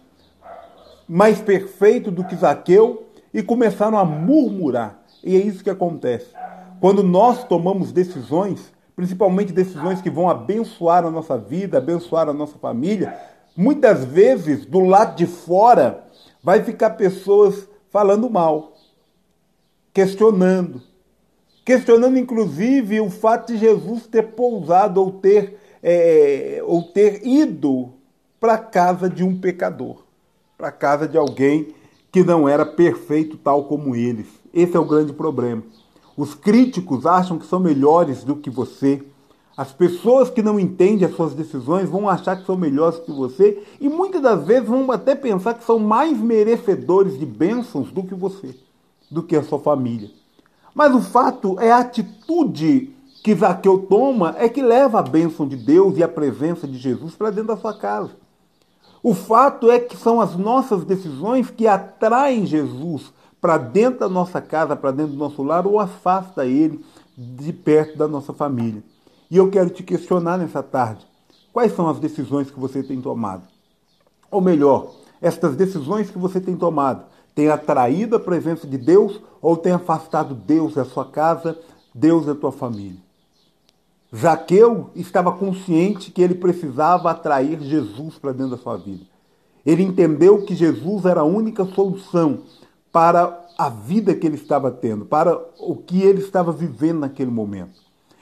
mais 1.08 1.40
perfeito 1.40 2.10
do 2.10 2.24
que 2.24 2.34
Zaqueu 2.34 3.06
e 3.32 3.40
começaram 3.40 3.96
a 3.96 4.04
murmurar. 4.04 5.00
E 5.22 5.36
é 5.36 5.38
isso 5.38 5.62
que 5.62 5.70
acontece. 5.70 6.26
Quando 6.80 7.04
nós 7.04 7.44
tomamos 7.44 7.92
decisões, 7.92 8.72
principalmente 8.94 9.52
decisões 9.52 10.00
que 10.00 10.10
vão 10.10 10.28
abençoar 10.28 11.04
a 11.04 11.10
nossa 11.10 11.38
vida, 11.38 11.78
abençoar 11.78 12.28
a 12.28 12.32
nossa 12.32 12.58
família, 12.58 13.16
muitas 13.56 14.04
vezes 14.04 14.66
do 14.66 14.80
lado 14.80 15.16
de 15.16 15.26
fora 15.26 16.04
vai 16.42 16.62
ficar 16.62 16.90
pessoas 16.90 17.68
falando 17.90 18.28
mal, 18.28 18.72
questionando, 19.92 20.82
questionando 21.64 22.18
inclusive 22.18 23.00
o 23.00 23.10
fato 23.10 23.52
de 23.52 23.58
Jesus 23.58 24.06
ter 24.06 24.28
pousado 24.28 25.00
ou 25.00 25.12
ter, 25.12 25.58
é, 25.82 26.60
ou 26.64 26.82
ter 26.82 27.26
ido 27.26 27.92
para 28.40 28.54
a 28.54 28.58
casa 28.58 29.08
de 29.08 29.22
um 29.22 29.38
pecador, 29.38 30.04
para 30.58 30.68
a 30.68 30.72
casa 30.72 31.06
de 31.06 31.16
alguém 31.16 31.74
que 32.10 32.22
não 32.22 32.48
era 32.48 32.66
perfeito 32.66 33.36
tal 33.38 33.64
como 33.64 33.96
eles. 33.96 34.26
Esse 34.52 34.76
é 34.76 34.80
o 34.80 34.84
grande 34.84 35.12
problema. 35.12 35.62
Os 36.16 36.34
críticos 36.34 37.06
acham 37.06 37.38
que 37.38 37.46
são 37.46 37.58
melhores 37.58 38.24
do 38.24 38.36
que 38.36 38.50
você. 38.50 39.02
As 39.56 39.72
pessoas 39.72 40.30
que 40.30 40.42
não 40.42 40.58
entendem 40.58 41.06
as 41.06 41.14
suas 41.14 41.34
decisões 41.34 41.88
vão 41.88 42.08
achar 42.08 42.36
que 42.36 42.46
são 42.46 42.56
melhores 42.56 42.98
que 42.98 43.12
você 43.12 43.62
e 43.80 43.88
muitas 43.88 44.22
das 44.22 44.44
vezes 44.44 44.68
vão 44.68 44.90
até 44.90 45.14
pensar 45.14 45.54
que 45.54 45.64
são 45.64 45.78
mais 45.78 46.18
merecedores 46.18 47.18
de 47.18 47.26
bênçãos 47.26 47.90
do 47.90 48.02
que 48.02 48.14
você, 48.14 48.54
do 49.10 49.22
que 49.22 49.36
a 49.36 49.42
sua 49.42 49.58
família. 49.58 50.10
Mas 50.74 50.94
o 50.94 51.00
fato 51.00 51.58
é 51.60 51.70
a 51.70 51.78
atitude 51.78 52.94
que 53.22 53.34
Zaqueu 53.34 53.86
toma 53.88 54.34
é 54.38 54.48
que 54.48 54.62
leva 54.62 54.98
a 54.98 55.02
bênção 55.02 55.46
de 55.46 55.56
Deus 55.56 55.96
e 55.96 56.02
a 56.02 56.08
presença 56.08 56.66
de 56.66 56.78
Jesus 56.78 57.14
para 57.14 57.30
dentro 57.30 57.54
da 57.54 57.56
sua 57.56 57.74
casa. 57.74 58.10
O 59.02 59.14
fato 59.14 59.70
é 59.70 59.78
que 59.78 59.96
são 59.96 60.20
as 60.20 60.36
nossas 60.36 60.84
decisões 60.84 61.50
que 61.50 61.66
atraem 61.66 62.46
Jesus 62.46 63.12
para 63.42 63.58
dentro 63.58 63.98
da 63.98 64.08
nossa 64.08 64.40
casa, 64.40 64.76
para 64.76 64.92
dentro 64.92 65.14
do 65.14 65.18
nosso 65.18 65.42
lar, 65.42 65.66
ou 65.66 65.80
afasta 65.80 66.46
ele 66.46 66.82
de 67.18 67.52
perto 67.52 67.98
da 67.98 68.06
nossa 68.06 68.32
família. 68.32 68.84
E 69.28 69.36
eu 69.36 69.50
quero 69.50 69.68
te 69.68 69.82
questionar 69.82 70.38
nessa 70.38 70.62
tarde: 70.62 71.04
quais 71.52 71.74
são 71.74 71.88
as 71.88 71.98
decisões 71.98 72.52
que 72.52 72.60
você 72.60 72.84
tem 72.84 73.02
tomado? 73.02 73.42
Ou 74.30 74.40
melhor, 74.40 74.92
estas 75.20 75.56
decisões 75.56 76.08
que 76.08 76.18
você 76.18 76.40
tem 76.40 76.56
tomado 76.56 77.04
têm 77.34 77.48
atraído 77.48 78.14
a 78.14 78.20
presença 78.20 78.64
de 78.64 78.78
Deus 78.78 79.20
ou 79.40 79.56
têm 79.56 79.72
afastado 79.72 80.34
Deus 80.34 80.74
da 80.74 80.84
sua 80.84 81.04
casa, 81.04 81.58
Deus 81.92 82.24
da 82.24 82.36
tua 82.36 82.52
família? 82.52 83.00
Zaqueu 84.14 84.90
estava 84.94 85.32
consciente 85.32 86.12
que 86.12 86.22
ele 86.22 86.34
precisava 86.34 87.10
atrair 87.10 87.60
Jesus 87.60 88.18
para 88.18 88.32
dentro 88.32 88.56
da 88.56 88.62
sua 88.62 88.76
vida. 88.76 89.04
Ele 89.64 89.82
entendeu 89.82 90.44
que 90.44 90.54
Jesus 90.54 91.06
era 91.06 91.22
a 91.22 91.24
única 91.24 91.64
solução 91.64 92.42
para 92.92 93.40
a 93.56 93.70
vida 93.70 94.14
que 94.14 94.26
ele 94.26 94.36
estava 94.36 94.70
tendo, 94.70 95.06
para 95.06 95.40
o 95.58 95.74
que 95.76 96.02
ele 96.02 96.20
estava 96.20 96.52
vivendo 96.52 97.00
naquele 97.00 97.30
momento. 97.30 97.80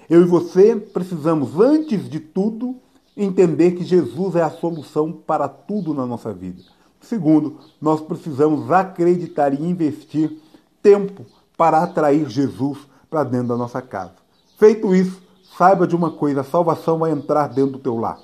Eu 0.08 0.22
e 0.22 0.24
você 0.24 0.76
precisamos, 0.76 1.58
antes 1.58 2.08
de 2.08 2.20
tudo, 2.20 2.76
entender 3.16 3.72
que 3.72 3.84
Jesus 3.84 4.36
é 4.36 4.42
a 4.42 4.50
solução 4.50 5.12
para 5.12 5.48
tudo 5.48 5.92
na 5.92 6.06
nossa 6.06 6.32
vida. 6.32 6.62
Segundo, 7.00 7.58
nós 7.80 8.00
precisamos 8.00 8.70
acreditar 8.70 9.52
e 9.52 9.64
investir 9.64 10.38
tempo 10.82 11.24
para 11.56 11.82
atrair 11.82 12.28
Jesus 12.28 12.78
para 13.08 13.24
dentro 13.24 13.48
da 13.48 13.56
nossa 13.56 13.82
casa. 13.82 14.14
Feito 14.58 14.94
isso, 14.94 15.20
saiba 15.56 15.86
de 15.86 15.96
uma 15.96 16.10
coisa: 16.10 16.42
a 16.42 16.44
salvação 16.44 16.98
vai 16.98 17.10
entrar 17.10 17.48
dentro 17.48 17.72
do 17.72 17.78
teu 17.78 17.96
lar. 17.96 18.18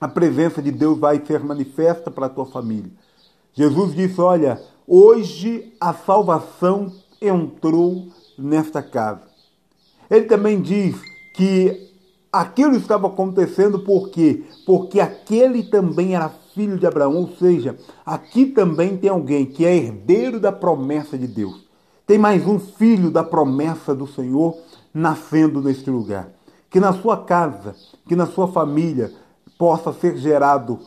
A 0.00 0.06
presença 0.06 0.62
de 0.62 0.70
Deus 0.70 0.98
vai 0.98 1.24
ser 1.24 1.40
manifesta 1.40 2.10
para 2.10 2.26
a 2.26 2.30
tua 2.30 2.46
família. 2.46 2.90
Jesus 3.52 3.94
disse: 3.94 4.20
Olha, 4.20 4.60
hoje 4.88 5.72
a 5.80 5.92
salvação 5.92 6.90
entrou 7.20 8.08
nesta 8.38 8.82
casa. 8.82 9.22
Ele 10.10 10.24
também 10.24 10.60
diz 10.60 10.96
que 11.34 11.92
aquilo 12.32 12.76
estava 12.76 13.06
acontecendo 13.06 13.80
por 13.80 14.08
quê? 14.08 14.44
Porque 14.64 15.00
aquele 15.00 15.64
também 15.64 16.14
era 16.14 16.30
filho 16.54 16.78
de 16.78 16.86
Abraão, 16.86 17.14
ou 17.14 17.28
seja, 17.36 17.76
aqui 18.06 18.46
também 18.46 18.96
tem 18.96 19.10
alguém 19.10 19.44
que 19.44 19.64
é 19.64 19.76
herdeiro 19.76 20.40
da 20.40 20.50
promessa 20.50 21.18
de 21.18 21.26
Deus. 21.26 21.68
Tem 22.06 22.18
mais 22.18 22.46
um 22.46 22.58
filho 22.58 23.10
da 23.10 23.22
promessa 23.22 23.94
do 23.94 24.06
Senhor 24.06 24.56
nascendo 24.94 25.60
neste 25.60 25.90
lugar 25.90 26.38
que 26.70 26.80
na 26.80 26.92
sua 26.92 27.24
casa, 27.24 27.74
que 28.06 28.14
na 28.14 28.26
sua 28.26 28.48
família 28.48 29.12
possa 29.58 29.92
ser 29.92 30.16
gerado 30.16 30.78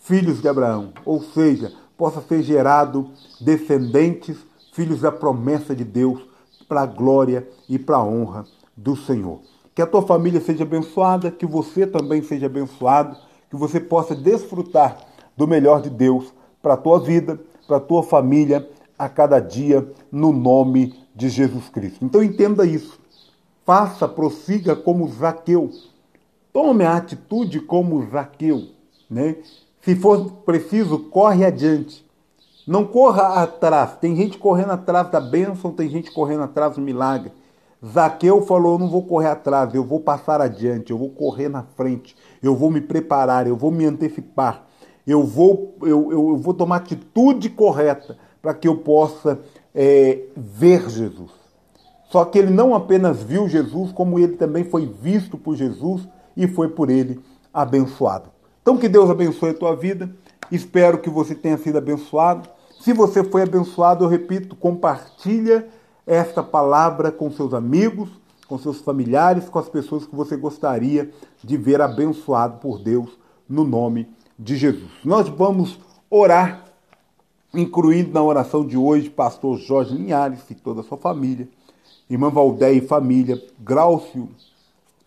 filhos 0.00 0.40
de 0.40 0.48
Abraão, 0.48 0.92
ou 1.04 1.22
seja, 1.22 1.72
possa 1.96 2.20
ser 2.20 2.42
gerado 2.42 3.10
descendentes, 3.40 4.36
filhos 4.72 5.00
da 5.00 5.12
promessa 5.12 5.74
de 5.74 5.84
Deus, 5.84 6.20
para 6.68 6.82
a 6.82 6.86
glória 6.86 7.48
e 7.68 7.78
para 7.78 7.96
a 7.96 8.04
honra 8.04 8.44
do 8.76 8.96
Senhor. 8.96 9.40
Que 9.74 9.82
a 9.82 9.86
tua 9.86 10.02
família 10.02 10.40
seja 10.40 10.64
abençoada, 10.64 11.30
que 11.30 11.46
você 11.46 11.86
também 11.86 12.22
seja 12.22 12.46
abençoado, 12.46 13.16
que 13.50 13.56
você 13.56 13.78
possa 13.78 14.14
desfrutar 14.14 14.96
do 15.36 15.46
melhor 15.46 15.82
de 15.82 15.90
Deus 15.90 16.32
para 16.62 16.74
a 16.74 16.76
tua 16.76 16.98
vida, 17.00 17.38
para 17.66 17.76
a 17.76 17.80
tua 17.80 18.02
família, 18.02 18.68
a 18.98 19.08
cada 19.08 19.40
dia, 19.40 19.86
no 20.10 20.32
nome 20.32 20.94
de 21.14 21.28
Jesus 21.28 21.68
Cristo. 21.68 22.04
Então 22.04 22.22
entenda 22.22 22.64
isso. 22.64 22.98
Faça, 23.64 24.08
prossiga 24.08 24.76
como 24.76 25.08
Zaqueu. 25.08 25.70
Tome 26.52 26.84
a 26.84 26.96
atitude 26.96 27.60
como 27.60 28.08
Zaqueu. 28.10 28.68
Né? 29.10 29.36
Se 29.84 29.94
for 29.94 30.30
preciso, 30.46 30.98
corre 30.98 31.44
adiante. 31.44 32.04
Não 32.66 32.86
corra 32.86 33.42
atrás. 33.42 33.96
Tem 34.00 34.16
gente 34.16 34.38
correndo 34.38 34.72
atrás 34.72 35.10
da 35.10 35.20
bênção, 35.20 35.70
tem 35.70 35.88
gente 35.90 36.10
correndo 36.10 36.44
atrás 36.44 36.76
do 36.76 36.80
milagre. 36.80 37.30
Zaqueu 37.84 38.40
falou: 38.42 38.74
Eu 38.74 38.78
não 38.78 38.88
vou 38.88 39.02
correr 39.02 39.28
atrás, 39.28 39.74
eu 39.74 39.84
vou 39.84 40.00
passar 40.00 40.40
adiante, 40.40 40.90
eu 40.90 40.96
vou 40.96 41.10
correr 41.10 41.50
na 41.50 41.62
frente, 41.62 42.16
eu 42.42 42.56
vou 42.56 42.70
me 42.70 42.80
preparar, 42.80 43.46
eu 43.46 43.56
vou 43.56 43.70
me 43.70 43.84
antecipar, 43.84 44.64
eu 45.06 45.22
vou, 45.22 45.76
eu, 45.82 46.10
eu, 46.10 46.28
eu 46.30 46.36
vou 46.38 46.54
tomar 46.54 46.76
atitude 46.76 47.50
correta 47.50 48.16
para 48.40 48.54
que 48.54 48.66
eu 48.66 48.78
possa 48.78 49.38
é, 49.74 50.22
ver 50.34 50.88
Jesus. 50.88 51.30
Só 52.10 52.24
que 52.24 52.38
ele 52.38 52.50
não 52.50 52.74
apenas 52.74 53.22
viu 53.22 53.48
Jesus, 53.48 53.92
como 53.92 54.18
ele 54.18 54.36
também 54.36 54.64
foi 54.64 54.86
visto 54.86 55.36
por 55.36 55.54
Jesus 55.54 56.08
e 56.34 56.46
foi 56.46 56.68
por 56.68 56.88
ele 56.88 57.20
abençoado. 57.52 58.33
Então 58.64 58.78
que 58.78 58.88
Deus 58.88 59.10
abençoe 59.10 59.50
a 59.50 59.54
tua 59.54 59.76
vida. 59.76 60.10
Espero 60.50 60.96
que 60.96 61.10
você 61.10 61.34
tenha 61.34 61.58
sido 61.58 61.76
abençoado. 61.76 62.48
Se 62.80 62.94
você 62.94 63.22
foi 63.22 63.42
abençoado, 63.42 64.06
eu 64.06 64.08
repito, 64.08 64.56
compartilha 64.56 65.68
esta 66.06 66.42
palavra 66.42 67.12
com 67.12 67.30
seus 67.30 67.52
amigos, 67.52 68.08
com 68.48 68.56
seus 68.56 68.80
familiares, 68.80 69.50
com 69.50 69.58
as 69.58 69.68
pessoas 69.68 70.06
que 70.06 70.16
você 70.16 70.34
gostaria 70.34 71.10
de 71.42 71.58
ver 71.58 71.82
abençoado 71.82 72.56
por 72.56 72.82
Deus 72.82 73.10
no 73.46 73.64
nome 73.64 74.08
de 74.38 74.56
Jesus. 74.56 74.90
Nós 75.04 75.28
vamos 75.28 75.78
orar, 76.08 76.64
incluindo 77.52 78.14
na 78.14 78.22
oração 78.22 78.66
de 78.66 78.78
hoje 78.78 79.10
pastor 79.10 79.58
Jorge 79.58 79.94
Linhares 79.94 80.40
e 80.48 80.54
toda 80.54 80.80
a 80.80 80.84
sua 80.84 80.96
família 80.96 81.46
irmã 82.08 82.30
Valdé 82.30 82.72
e 82.72 82.80
família, 82.80 83.42
Graucio 83.58 84.28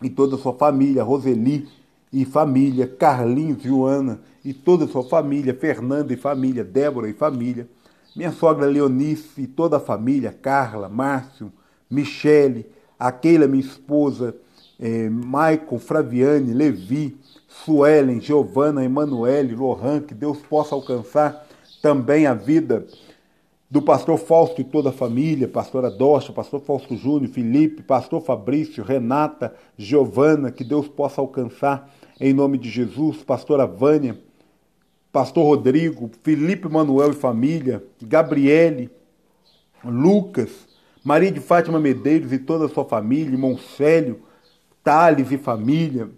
e 0.02 0.10
toda 0.10 0.36
a 0.36 0.40
sua 0.40 0.54
família, 0.54 1.04
Roseli 1.04 1.68
e 2.12 2.26
família, 2.26 2.88
Carlinhos, 2.88 3.62
Joana 3.62 4.20
e 4.44 4.54
toda 4.54 4.86
a 4.86 4.88
sua 4.88 5.04
família, 5.04 5.54
Fernanda 5.54 6.14
e 6.14 6.18
família, 6.18 6.64
Débora 6.64 7.10
e 7.10 7.14
família, 7.14 7.68
minha 8.16 8.32
sogra 8.32 8.66
Leonice 8.66 9.42
e 9.42 9.48
toda 9.48 9.78
a 9.78 9.80
família, 9.80 10.32
Carla, 10.32 10.90
Márcio, 10.90 11.52
Michele, 11.90 12.66
a 13.00 13.12
Keila, 13.12 13.48
minha 13.48 13.64
esposa, 13.64 14.36
eh, 14.80 15.10
Maicon, 15.10 15.78
Fraviane, 15.78 16.54
Levi, 16.54 17.18
Suelen, 17.48 18.20
Giovana, 18.20 18.84
Emanuele, 18.84 19.56
Lohan, 19.56 20.02
que 20.02 20.14
Deus 20.14 20.38
possa 20.38 20.76
alcançar 20.76 21.46
também 21.82 22.26
a 22.26 22.34
vida 22.34 22.88
do 23.70 23.82
pastor 23.82 24.18
Fausto 24.18 24.62
e 24.62 24.64
toda 24.64 24.90
a 24.90 24.94
família, 24.94 25.48
pastora 25.48 25.92
Docha, 25.92 26.32
pastor 26.32 26.62
Fausto 26.62 26.96
Júnior, 26.96 27.30
Felipe, 27.30 27.84
pastor 27.84 28.22
Fabrício, 28.22 28.84
Renata, 28.84 29.54
Giovana, 29.78 30.52
que 30.52 30.64
Deus 30.64 30.88
possa 30.88 31.20
alcançar 31.20 31.94
em 32.20 32.34
nome 32.34 32.58
de 32.58 32.70
Jesus, 32.70 33.24
pastora 33.24 33.66
Vânia, 33.68 34.18
pastor 35.12 35.46
Rodrigo, 35.46 36.10
Felipe 36.24 36.70
Manuel 36.70 37.12
e 37.12 37.16
família, 37.16 37.84
Gabriele, 38.02 38.90
Lucas, 39.84 40.68
Maria 41.04 41.32
de 41.32 41.40
Fátima 41.40 41.80
Medeiros 41.80 42.32
e 42.32 42.40
toda 42.40 42.66
a 42.66 42.70
sua 42.70 42.86
família, 42.86 43.34
irmão 43.34 43.58
Célio, 43.58 44.22
Thales 44.84 45.30
e 45.32 45.38
família, 45.38 46.10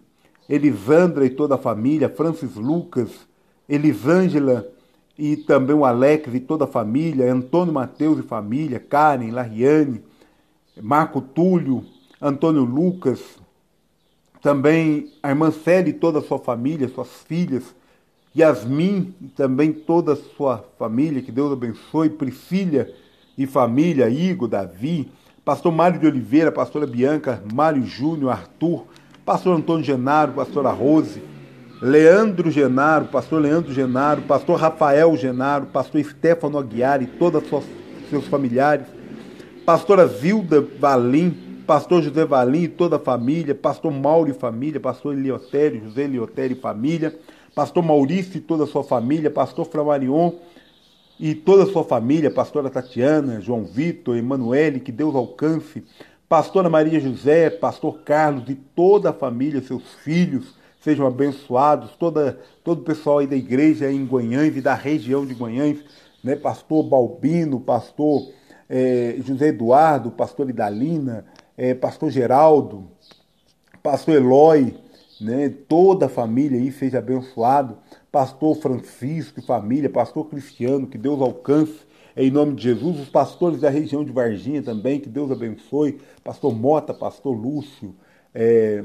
Elisandra 0.48 1.25
e 1.25 1.29
toda 1.32 1.56
a 1.56 1.60
família, 1.60 2.10
Francis 2.10 2.56
Lucas, 2.56 3.10
Elisângela 3.68 4.68
e 5.19 5.35
também 5.35 5.75
o 5.75 5.83
Alex 5.83 6.33
e 6.33 6.39
toda 6.39 6.63
a 6.63 6.67
família, 6.67 7.31
Antônio 7.31 7.73
Mateus 7.73 8.19
e 8.19 8.23
família, 8.23 8.79
Karen, 8.79 9.31
Lariane, 9.31 10.01
Marco 10.81 11.19
Túlio, 11.19 11.85
Antônio 12.21 12.63
Lucas, 12.63 13.19
também 14.41 15.11
a 15.21 15.27
irmã 15.27 15.51
Célia 15.51 15.89
e 15.89 15.93
toda 15.93 16.19
a 16.19 16.21
sua 16.21 16.39
família, 16.39 16.88
suas 16.88 17.09
filhas, 17.27 17.75
Yasmin 18.33 19.13
e 19.21 19.27
também 19.27 19.73
toda 19.73 20.13
a 20.13 20.15
sua 20.15 20.63
família, 20.77 21.21
que 21.21 21.33
Deus 21.33 21.51
abençoe, 21.51 22.09
Priscila 22.09 22.88
e 23.38 23.45
família, 23.45 24.09
Igor, 24.09 24.47
Davi, 24.47 25.11
pastor 25.43 25.73
Mário 25.73 25.99
de 25.99 26.07
Oliveira, 26.07 26.49
pastora 26.49 26.88
Bianca, 26.88 27.43
Mário 27.53 27.83
Júnior, 27.85 28.31
Arthur, 28.31 28.85
pastor 29.25 29.57
Antônio 29.57 29.83
Genaro, 29.83 30.31
pastora 30.31 30.71
Rose, 30.71 31.21
Leandro 31.81 32.51
Genaro, 32.51 33.05
pastor 33.05 33.41
Leandro 33.41 33.74
Genaro, 33.74 34.21
pastor 34.24 34.59
Rafael 34.59 35.15
Genaro, 35.15 35.67
pastor 35.67 36.03
Stefano 36.03 36.57
Aguiar 36.57 37.01
e 37.01 37.07
todos 37.07 37.41
os 37.50 37.63
seus 38.09 38.27
familiares, 38.27 38.86
pastora 39.65 40.05
Zilda 40.05 40.59
Valim, 40.59 41.63
pastor 41.65 42.01
José 42.01 42.25
Valim 42.25 42.63
e 42.63 42.67
toda 42.67 42.98
a 42.98 43.00
família, 43.00 43.55
pastor 43.55 43.93
Mauro 43.93 44.29
e 44.29 44.33
família, 44.33 44.77
pastor 44.77 45.17
Eliotério, 45.17 45.86
José 45.86 46.03
Eliotério 46.03 46.57
e 46.57 46.59
família, 46.59 47.17
pastor 47.55 47.81
Maurício 47.81 48.38
e 48.38 48.41
toda 48.41 48.65
a 48.65 48.67
sua 48.67 48.83
família, 48.83 49.29
pastor 49.29 49.65
Flamarion 49.65 50.33
e 51.17 51.33
toda 51.33 51.63
a 51.63 51.65
sua 51.65 51.86
família, 51.86 52.29
pastora 52.29 52.69
Tatiana, 52.69 53.39
João 53.39 53.63
Vitor, 53.63 54.17
Emanuele, 54.17 54.81
que 54.81 54.91
Deus 54.91 55.15
alcance, 55.15 55.86
Pastora 56.27 56.69
Maria 56.69 57.00
José, 57.00 57.50
Pastor 57.50 58.01
Carlos 58.01 58.48
e 58.50 58.53
toda 58.53 59.09
a 59.09 59.13
família, 59.13 59.62
seus 59.62 59.81
filhos, 60.03 60.58
sejam 60.79 61.05
abençoados, 61.05 61.91
toda, 61.91 62.39
todo 62.63 62.79
o 62.79 62.83
pessoal 62.83 63.19
aí 63.19 63.27
da 63.27 63.36
igreja 63.36 63.91
em 63.91 64.05
Guanhães 64.05 64.55
e 64.55 64.62
da 64.62 64.74
região 64.74 65.25
de 65.25 65.33
Guanhães, 65.33 65.79
né? 66.24 66.36
Pastor 66.36 66.83
Balbino, 66.83 67.59
Pastor 67.59 68.29
é, 68.69 69.15
José 69.25 69.48
Eduardo, 69.48 70.12
Pastor 70.12 70.50
Idalina, 70.50 71.25
é, 71.57 71.74
Pastor 71.74 72.12
Geraldo, 72.12 72.88
Pastor 73.81 74.15
Eloy, 74.15 74.75
né? 75.19 75.50
toda 75.67 76.05
a 76.05 76.09
família 76.09 76.59
aí 76.59 76.71
seja 76.71 77.00
abençoado, 77.00 77.77
Pastor 78.12 78.55
Francisco 78.57 79.41
família, 79.41 79.89
Pastor 79.89 80.25
Cristiano, 80.27 80.88
que 80.88 80.98
Deus 80.98 81.21
alcance 81.21 81.89
em 82.15 82.29
nome 82.29 82.55
de 82.55 82.63
Jesus, 82.63 83.00
os 83.00 83.09
pastores 83.09 83.62
da 83.62 83.69
região 83.69 84.03
de 84.03 84.12
Varginha 84.12 84.62
também, 84.62 85.00
que 85.00 85.07
Deus 85.07 85.31
abençoe, 85.31 86.00
Pastor 86.24 86.53
Mota, 86.53 86.93
Pastor 86.93 87.33
Lúcio, 87.33 87.95
é, 88.33 88.83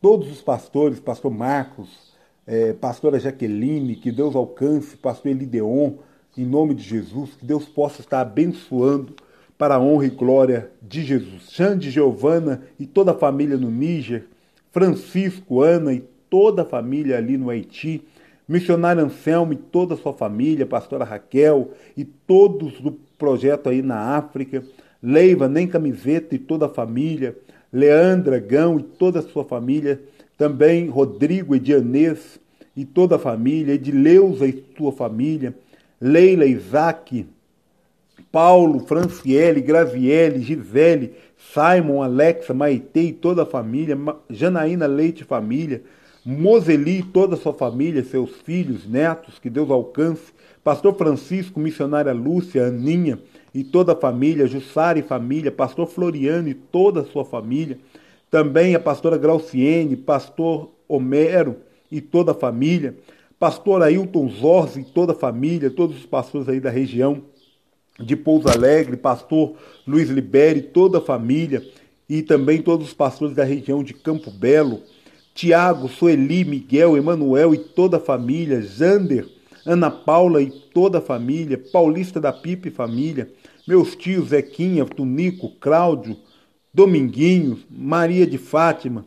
todos 0.00 0.30
os 0.30 0.40
pastores, 0.40 1.00
Pastor 1.00 1.30
Marcos, 1.30 2.12
é, 2.46 2.72
Pastora 2.72 3.18
Jaqueline, 3.18 3.96
que 3.96 4.12
Deus 4.12 4.34
alcance, 4.34 4.96
Pastor 4.96 5.30
Elideon, 5.30 5.94
em 6.36 6.46
nome 6.46 6.74
de 6.74 6.82
Jesus, 6.82 7.34
que 7.34 7.44
Deus 7.44 7.64
possa 7.64 8.00
estar 8.00 8.20
abençoando 8.20 9.14
para 9.56 9.74
a 9.74 9.80
honra 9.80 10.06
e 10.06 10.10
glória 10.10 10.70
de 10.80 11.02
Jesus. 11.02 11.50
Xande, 11.50 11.90
Giovana 11.90 12.62
e 12.78 12.86
toda 12.86 13.10
a 13.10 13.18
família 13.18 13.56
no 13.56 13.70
Níger, 13.70 14.26
Francisco, 14.70 15.62
Ana 15.62 15.92
e 15.92 16.04
toda 16.30 16.62
a 16.62 16.64
família 16.64 17.16
ali 17.16 17.36
no 17.36 17.50
Haiti, 17.50 18.04
missionário 18.46 19.04
Anselmo 19.04 19.52
e 19.52 19.56
toda 19.56 19.94
a 19.94 19.96
sua 19.96 20.12
família, 20.12 20.64
pastora 20.64 21.04
Raquel 21.04 21.72
e 21.96 22.04
todos 22.04 22.80
do 22.80 22.92
projeto 23.18 23.68
aí 23.68 23.82
na 23.82 24.16
África, 24.16 24.62
Leiva, 25.02 25.48
Nem 25.48 25.66
Camiseta 25.66 26.34
e 26.34 26.38
toda 26.38 26.66
a 26.66 26.68
família, 26.68 27.36
Leandra, 27.72 28.38
Gão 28.38 28.78
e 28.78 28.82
toda 28.82 29.20
a 29.20 29.22
sua 29.22 29.44
família, 29.44 30.00
também 30.36 30.88
Rodrigo, 30.88 31.54
Edianês 31.54 32.40
e 32.76 32.84
toda 32.84 33.16
a 33.16 33.18
família, 33.18 33.74
Edileuza 33.74 34.46
e 34.46 34.64
sua 34.76 34.92
família, 34.92 35.54
Leila, 36.00 36.46
Isaac, 36.46 37.26
Paulo, 38.30 38.80
Franciele, 38.80 39.60
Graviele, 39.60 40.40
Gisele, 40.40 41.12
Simon, 41.36 42.02
Alexa, 42.02 42.54
Maite 42.54 43.00
e 43.00 43.12
toda 43.12 43.42
a 43.42 43.46
família, 43.46 43.98
Janaína 44.30 44.86
Leite 44.86 45.22
e 45.22 45.26
família, 45.26 45.82
Moseli 46.24 46.98
e 46.98 47.02
toda 47.02 47.34
a 47.34 47.38
sua 47.38 47.54
família, 47.54 48.04
seus 48.04 48.30
filhos, 48.42 48.86
netos, 48.88 49.38
que 49.38 49.48
Deus 49.48 49.70
alcance, 49.70 50.32
Pastor 50.62 50.94
Francisco, 50.94 51.58
missionária 51.58 52.12
Lúcia, 52.12 52.66
Aninha 52.66 53.18
e 53.54 53.64
toda 53.64 53.92
a 53.92 53.96
família, 53.96 54.46
Jussara 54.46 54.98
e 54.98 55.02
família, 55.02 55.50
Pastor 55.50 55.86
Floriano 55.86 56.48
e 56.48 56.54
toda 56.54 57.00
a 57.00 57.04
sua 57.04 57.24
família, 57.24 57.78
também 58.30 58.74
a 58.74 58.80
pastora 58.80 59.16
Grauciene, 59.16 59.96
Pastor 59.96 60.70
Homero 60.86 61.56
e 61.90 62.00
toda 62.00 62.32
a 62.32 62.34
família, 62.34 62.96
Pastor 63.38 63.82
Ailton 63.82 64.28
Zorzi 64.28 64.80
e 64.80 64.84
toda 64.84 65.12
a 65.12 65.16
família, 65.16 65.70
todos 65.70 65.96
os 65.96 66.06
pastores 66.06 66.48
aí 66.48 66.60
da 66.60 66.70
região 66.70 67.22
de 67.98 68.16
Pouso 68.16 68.48
Alegre, 68.48 68.96
Pastor 68.96 69.54
Luiz 69.86 70.08
Liberi, 70.08 70.62
toda 70.62 70.98
a 70.98 71.00
família, 71.00 71.62
e 72.08 72.22
também 72.22 72.62
todos 72.62 72.88
os 72.88 72.94
pastores 72.94 73.34
da 73.34 73.44
região 73.44 73.82
de 73.82 73.92
Campo 73.92 74.30
Belo, 74.30 74.82
Tiago, 75.34 75.88
Sueli, 75.88 76.44
Miguel, 76.44 76.96
Emanuel 76.96 77.54
e 77.54 77.58
toda 77.58 77.98
a 77.98 78.00
família, 78.00 78.62
Jander, 78.62 79.26
Ana 79.68 79.90
Paula 79.90 80.40
e 80.40 80.50
toda 80.50 80.96
a 80.96 81.02
família, 81.02 81.62
Paulista 81.70 82.18
da 82.18 82.32
Pipa 82.32 82.68
e 82.68 82.70
família, 82.70 83.30
meus 83.66 83.94
tios 83.94 84.30
Zequinha, 84.30 84.86
Tunico, 84.86 85.50
Cláudio, 85.60 86.16
Dominguinho, 86.72 87.58
Maria 87.70 88.26
de 88.26 88.38
Fátima, 88.38 89.04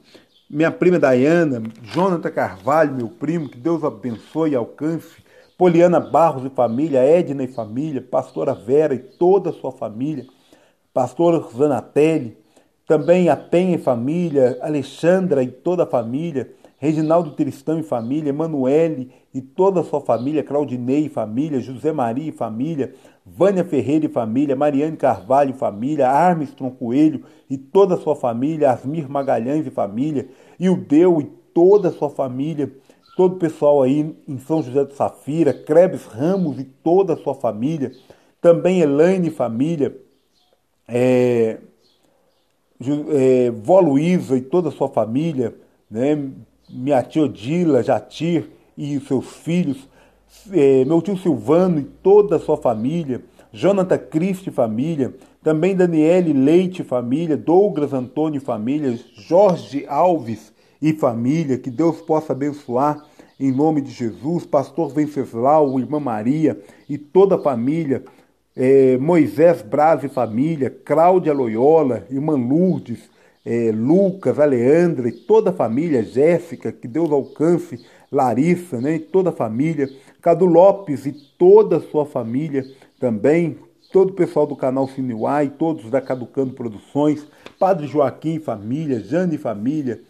minha 0.47 0.69
prima 0.69 0.99
Dayana, 0.99 1.63
Jonathan 1.81 2.29
Carvalho, 2.29 2.93
meu 2.93 3.07
primo, 3.09 3.49
que 3.49 3.57
Deus 3.57 3.83
abençoe 3.83 4.51
e 4.51 4.55
alcance, 4.55 5.23
Poliana 5.57 5.99
Barros 5.99 6.45
e 6.45 6.49
família, 6.49 6.99
Edna 6.99 7.43
e 7.43 7.47
família, 7.47 7.99
pastora 7.99 8.53
Vera 8.53 8.93
e 8.93 8.99
toda 8.99 9.49
a 9.49 9.53
sua 9.53 9.71
família, 9.71 10.27
pastora 10.93 11.43
Zanatelli, 11.57 12.37
também 12.87 13.29
a 13.29 13.35
Penha 13.35 13.77
e 13.77 13.79
família, 13.79 14.59
Alexandra 14.61 15.41
e 15.41 15.47
toda 15.47 15.83
a 15.83 15.87
família, 15.87 16.53
Reginaldo 16.81 17.29
Tristão 17.33 17.79
e 17.79 17.83
família, 17.83 18.31
Emanuele 18.31 19.11
e 19.31 19.39
toda 19.39 19.81
a 19.81 19.83
sua 19.83 20.01
família, 20.01 20.41
Claudinei 20.41 21.05
e 21.05 21.09
família, 21.09 21.59
José 21.59 21.91
Maria 21.91 22.29
e 22.29 22.31
família, 22.31 22.95
Vânia 23.23 23.63
Ferreira 23.63 24.07
e 24.07 24.09
família, 24.09 24.55
Mariane 24.55 24.97
Carvalho 24.97 25.51
e 25.51 25.53
família, 25.53 26.09
Armstrong 26.09 26.75
Coelho 26.75 27.23
e 27.47 27.55
toda 27.55 27.93
a 27.93 27.97
sua 27.99 28.15
família, 28.15 28.71
Asmir 28.71 29.07
Magalhães 29.07 29.67
e 29.67 29.69
família, 29.69 30.27
e 30.59 30.71
o 30.71 30.75
Deu 30.75 31.21
e 31.21 31.25
toda 31.53 31.89
a 31.89 31.91
sua 31.91 32.09
família, 32.09 32.71
todo 33.15 33.35
o 33.35 33.39
pessoal 33.39 33.83
aí 33.83 34.15
em 34.27 34.39
São 34.39 34.63
José 34.63 34.83
do 34.83 34.95
Safira, 34.95 35.53
Krebs 35.53 36.05
Ramos 36.05 36.57
e 36.57 36.63
toda 36.63 37.13
a 37.13 37.17
sua 37.17 37.35
família, 37.35 37.91
também 38.41 38.81
Elaine 38.81 39.27
e 39.27 39.31
família, 39.31 39.95
é, 40.87 41.59
é, 42.81 43.51
Vó 43.51 43.79
Luísa 43.79 44.35
e 44.35 44.41
toda 44.41 44.69
a 44.69 44.71
sua 44.71 44.89
família, 44.89 45.53
né, 45.87 46.17
minha 46.73 47.03
tia 47.03 47.23
Odila, 47.23 47.83
Jatir 47.83 48.49
e 48.77 48.99
seus 49.01 49.27
filhos, 49.27 49.87
é, 50.51 50.85
meu 50.85 51.01
tio 51.01 51.17
Silvano 51.17 51.79
e 51.79 51.83
toda 51.83 52.37
a 52.37 52.39
sua 52.39 52.57
família, 52.57 53.21
Jonathan 53.51 53.97
Cristi 53.97 54.49
família, 54.49 55.13
também 55.43 55.75
Daniele 55.75 56.33
Leite 56.33 56.83
família, 56.83 57.35
Douglas 57.35 57.93
Antônio 57.93 58.39
família, 58.39 58.97
Jorge 59.13 59.85
Alves 59.87 60.53
e 60.81 60.93
família, 60.93 61.57
que 61.57 61.69
Deus 61.69 62.01
possa 62.01 62.33
abençoar 62.33 63.05
em 63.39 63.51
nome 63.51 63.81
de 63.81 63.91
Jesus, 63.91 64.45
pastor 64.45 64.93
Venceslau, 64.93 65.79
irmã 65.79 65.99
Maria 65.99 66.61
e 66.87 66.97
toda 66.97 67.35
a 67.35 67.41
família, 67.41 68.03
é, 68.55 68.97
Moisés 68.97 69.61
Braz 69.61 70.03
e 70.03 70.09
família, 70.09 70.69
Cláudia 70.69 71.33
Loyola, 71.33 72.05
irmã 72.09 72.33
Lourdes, 72.33 73.09
é, 73.45 73.71
Lucas, 73.71 74.39
a 74.39 74.45
Leandra 74.45 75.07
e 75.09 75.11
toda 75.11 75.49
a 75.49 75.53
família, 75.53 76.03
Jéssica, 76.03 76.71
que 76.71 76.87
Deus 76.87 77.11
alcance, 77.11 77.83
Larissa, 78.11 78.79
né, 78.79 78.95
e 78.95 78.99
toda 78.99 79.29
a 79.29 79.33
família, 79.33 79.89
Cadu 80.21 80.45
Lopes 80.45 81.05
e 81.05 81.13
toda 81.37 81.77
a 81.77 81.81
sua 81.81 82.05
família 82.05 82.65
também, 82.99 83.57
todo 83.91 84.11
o 84.11 84.15
pessoal 84.15 84.45
do 84.45 84.55
canal 84.55 84.87
Cineuai, 84.87 85.49
todos 85.57 85.89
da 85.89 86.01
Caducando 86.01 86.53
Produções, 86.53 87.25
Padre 87.57 87.87
Joaquim 87.87 88.39
família, 88.39 88.99
Jane 88.99 89.37
família, 89.37 90.01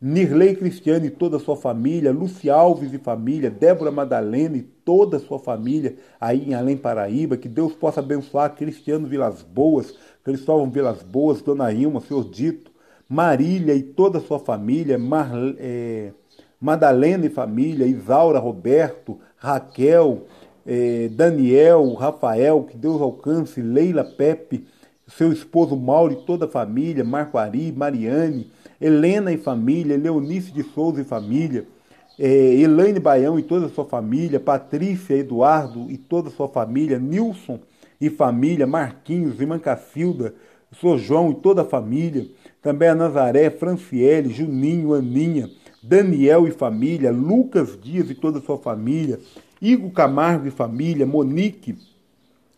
Nirley 0.00 0.54
Cristiano 0.54 1.06
e 1.06 1.10
toda 1.10 1.38
a 1.38 1.40
sua 1.40 1.56
família, 1.56 2.12
Luci 2.12 2.48
Alves 2.48 2.92
e 2.92 2.98
família, 2.98 3.50
Débora 3.50 3.90
Madalena 3.90 4.56
e 4.56 4.62
toda 4.62 5.16
a 5.16 5.20
sua 5.20 5.40
família 5.40 5.96
aí 6.20 6.50
em 6.50 6.54
Além 6.54 6.76
Paraíba, 6.76 7.36
que 7.36 7.48
Deus 7.48 7.72
possa 7.74 7.98
abençoar 7.98 8.54
Cristiano 8.54 9.08
Vilas 9.08 9.42
Boas, 9.42 9.94
Cristóvão 10.22 10.70
Vilas 10.70 11.02
Boas, 11.02 11.42
Dona 11.42 11.72
Ilma, 11.72 12.00
Senhor 12.00 12.24
Dito, 12.30 12.70
Marília 13.08 13.74
e 13.74 13.82
toda 13.82 14.18
a 14.18 14.20
sua 14.20 14.38
família, 14.38 14.98
Mar, 14.98 15.30
é, 15.58 16.12
Madalena 16.60 17.24
e 17.24 17.30
família, 17.30 17.86
Isaura, 17.86 18.38
Roberto, 18.38 19.18
Raquel, 19.36 20.26
é, 20.66 21.08
Daniel, 21.08 21.94
Rafael, 21.94 22.64
que 22.64 22.76
Deus 22.76 23.00
alcance, 23.00 23.62
Leila 23.62 24.04
Pepe, 24.04 24.66
seu 25.06 25.32
esposo 25.32 25.74
Mauro 25.74 26.12
e 26.12 26.16
toda 26.16 26.44
a 26.44 26.48
família, 26.48 27.02
Marco 27.02 27.38
Ari, 27.38 27.72
Mariane, 27.72 28.50
Helena 28.78 29.32
e 29.32 29.38
família, 29.38 29.96
Leonice 29.96 30.52
de 30.52 30.62
Souza 30.62 31.00
e 31.00 31.04
família, 31.04 31.66
é, 32.18 32.26
Elaine 32.26 33.00
Baião 33.00 33.38
e 33.38 33.42
toda 33.42 33.66
a 33.66 33.70
sua 33.70 33.84
família, 33.84 34.38
Patrícia, 34.38 35.16
Eduardo 35.16 35.90
e 35.90 35.96
toda 35.96 36.28
a 36.28 36.32
sua 36.32 36.48
família, 36.48 36.98
Nilson 36.98 37.58
e 37.98 38.10
família, 38.10 38.66
Marquinhos, 38.66 39.40
irmã 39.40 39.58
Cacilda, 39.58 40.34
Sr. 40.72 40.98
João 40.98 41.30
e 41.30 41.36
toda 41.36 41.62
a 41.62 41.64
família, 41.64 42.26
também 42.62 42.88
a 42.88 42.94
Nazaré, 42.94 43.50
Franciele, 43.50 44.32
Juninho, 44.32 44.94
Aninha, 44.94 45.50
Daniel 45.82 46.46
e 46.46 46.50
família, 46.50 47.10
Lucas 47.10 47.78
Dias 47.80 48.10
e 48.10 48.14
toda 48.14 48.38
a 48.38 48.42
sua 48.42 48.58
família, 48.58 49.18
Igor 49.60 49.90
Camargo 49.90 50.46
e 50.46 50.50
família, 50.50 51.06
Monique 51.06 51.76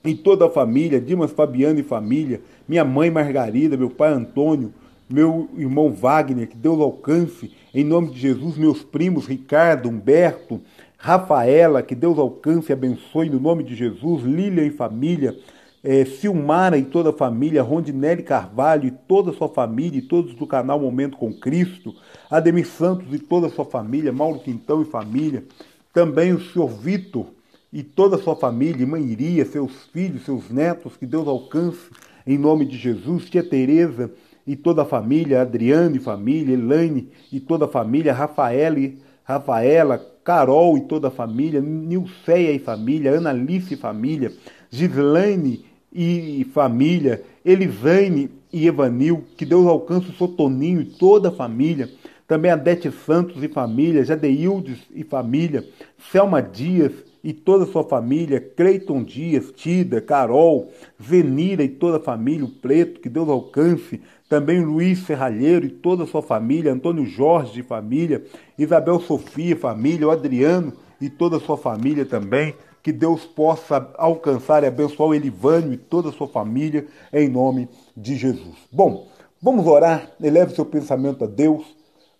e 0.04 0.14
toda 0.14 0.46
a 0.46 0.50
família, 0.50 1.00
Dimas 1.00 1.30
Fabiano 1.30 1.78
e 1.78 1.82
família, 1.82 2.40
minha 2.68 2.84
mãe 2.84 3.10
Margarida, 3.10 3.76
meu 3.76 3.90
pai 3.90 4.12
Antônio, 4.12 4.72
meu 5.08 5.48
irmão 5.56 5.92
Wagner, 5.92 6.48
que 6.48 6.56
Deus 6.56 6.80
alcance, 6.80 7.52
em 7.74 7.84
nome 7.84 8.10
de 8.10 8.20
Jesus, 8.20 8.56
meus 8.56 8.82
primos 8.82 9.26
Ricardo, 9.26 9.88
Humberto, 9.88 10.60
Rafaela, 10.96 11.82
que 11.82 11.94
Deus 11.94 12.18
alcance 12.18 12.70
e 12.70 12.72
abençoe 12.72 13.28
no 13.28 13.40
nome 13.40 13.64
de 13.64 13.74
Jesus, 13.74 14.22
Lília 14.22 14.64
e 14.64 14.70
família, 14.70 15.36
é, 15.82 16.04
Silmara 16.04 16.76
e 16.76 16.84
toda 16.84 17.10
a 17.10 17.12
família, 17.12 17.62
Rondinelli 17.62 18.22
Carvalho 18.22 18.86
e 18.86 18.90
toda 18.90 19.30
a 19.30 19.34
sua 19.34 19.48
família, 19.48 19.98
e 19.98 20.02
todos 20.02 20.34
do 20.34 20.46
canal 20.46 20.78
Momento 20.78 21.16
com 21.16 21.32
Cristo, 21.32 21.94
Ademir 22.30 22.66
Santos 22.66 23.12
e 23.12 23.18
toda 23.18 23.46
a 23.46 23.50
sua 23.50 23.64
família, 23.64 24.12
Mauro 24.12 24.40
Quintão 24.40 24.82
e 24.82 24.84
família, 24.84 25.44
também 25.92 26.32
o 26.32 26.40
senhor 26.40 26.68
Vitor 26.68 27.26
e 27.72 27.82
toda 27.82 28.16
a 28.16 28.18
sua 28.18 28.36
família, 28.36 28.86
Mãe 28.86 29.02
Iria, 29.02 29.44
seus 29.44 29.86
filhos, 29.92 30.24
seus 30.24 30.50
netos, 30.50 30.96
que 30.96 31.06
Deus 31.06 31.26
alcance 31.26 31.88
em 32.26 32.36
nome 32.36 32.64
de 32.66 32.76
Jesus, 32.76 33.30
tia 33.30 33.42
Tereza 33.42 34.10
e 34.46 34.56
toda 34.56 34.82
a 34.82 34.84
família, 34.84 35.40
Adriano 35.40 35.96
e 35.96 36.00
família, 36.00 36.54
Elaine 36.54 37.10
e 37.32 37.40
toda 37.40 37.64
a 37.64 37.68
família, 37.68 38.12
Rafaela 38.12 38.78
e 38.78 38.98
Rafaela, 39.24 40.04
Carol 40.24 40.76
e 40.76 40.82
toda 40.82 41.08
a 41.08 41.10
família, 41.10 41.60
Nilceia 41.60 42.52
e 42.52 42.58
família, 42.58 43.16
Analice 43.16 43.74
e 43.74 43.76
família, 43.76 44.32
Gislaine 44.68 45.69
e 45.92 46.46
família, 46.52 47.22
Elisane 47.44 48.30
e 48.52 48.66
Evanil, 48.66 49.24
que 49.36 49.44
Deus 49.44 49.66
alcance 49.66 50.10
o 50.10 50.14
Sotoninho 50.14 50.80
e 50.80 50.84
toda 50.84 51.28
a 51.28 51.32
família, 51.32 51.88
também 52.26 52.50
Adete 52.50 52.92
Santos 52.92 53.42
e 53.42 53.48
família, 53.48 54.04
Jadeildes 54.04 54.78
e 54.94 55.02
família, 55.02 55.66
Selma 56.12 56.40
Dias 56.40 56.92
e 57.22 57.32
toda 57.32 57.64
a 57.64 57.66
sua 57.66 57.84
família, 57.84 58.40
Creiton 58.40 59.02
Dias, 59.02 59.52
Tida, 59.54 60.00
Carol, 60.00 60.70
Zenira 61.02 61.62
e 61.62 61.68
toda 61.68 61.96
a 61.96 62.00
família, 62.00 62.44
o 62.44 62.48
Preto, 62.48 63.00
que 63.00 63.08
Deus 63.08 63.28
alcance, 63.28 64.00
também 64.28 64.64
Luiz 64.64 65.00
Serralheiro 65.00 65.66
e 65.66 65.70
toda 65.70 66.04
a 66.04 66.06
sua 66.06 66.22
família, 66.22 66.72
Antônio 66.72 67.04
Jorge 67.04 67.60
e 67.60 67.64
família, 67.64 68.24
Isabel 68.56 69.00
Sofia, 69.00 69.56
família, 69.56 70.06
o 70.06 70.10
Adriano 70.10 70.72
e 71.00 71.10
toda 71.10 71.38
a 71.38 71.40
sua 71.40 71.56
família 71.56 72.06
também, 72.06 72.54
que 72.82 72.92
Deus 72.92 73.24
possa 73.24 73.90
alcançar 73.96 74.62
e 74.62 74.66
abençoar 74.66 75.10
o 75.10 75.14
Elivânio 75.14 75.72
e 75.72 75.76
toda 75.76 76.08
a 76.08 76.12
sua 76.12 76.28
família, 76.28 76.86
em 77.12 77.28
nome 77.28 77.68
de 77.96 78.16
Jesus. 78.16 78.56
Bom, 78.72 79.08
vamos 79.40 79.66
orar, 79.66 80.10
eleve 80.20 80.54
seu 80.54 80.64
pensamento 80.64 81.24
a 81.24 81.26
Deus, 81.26 81.64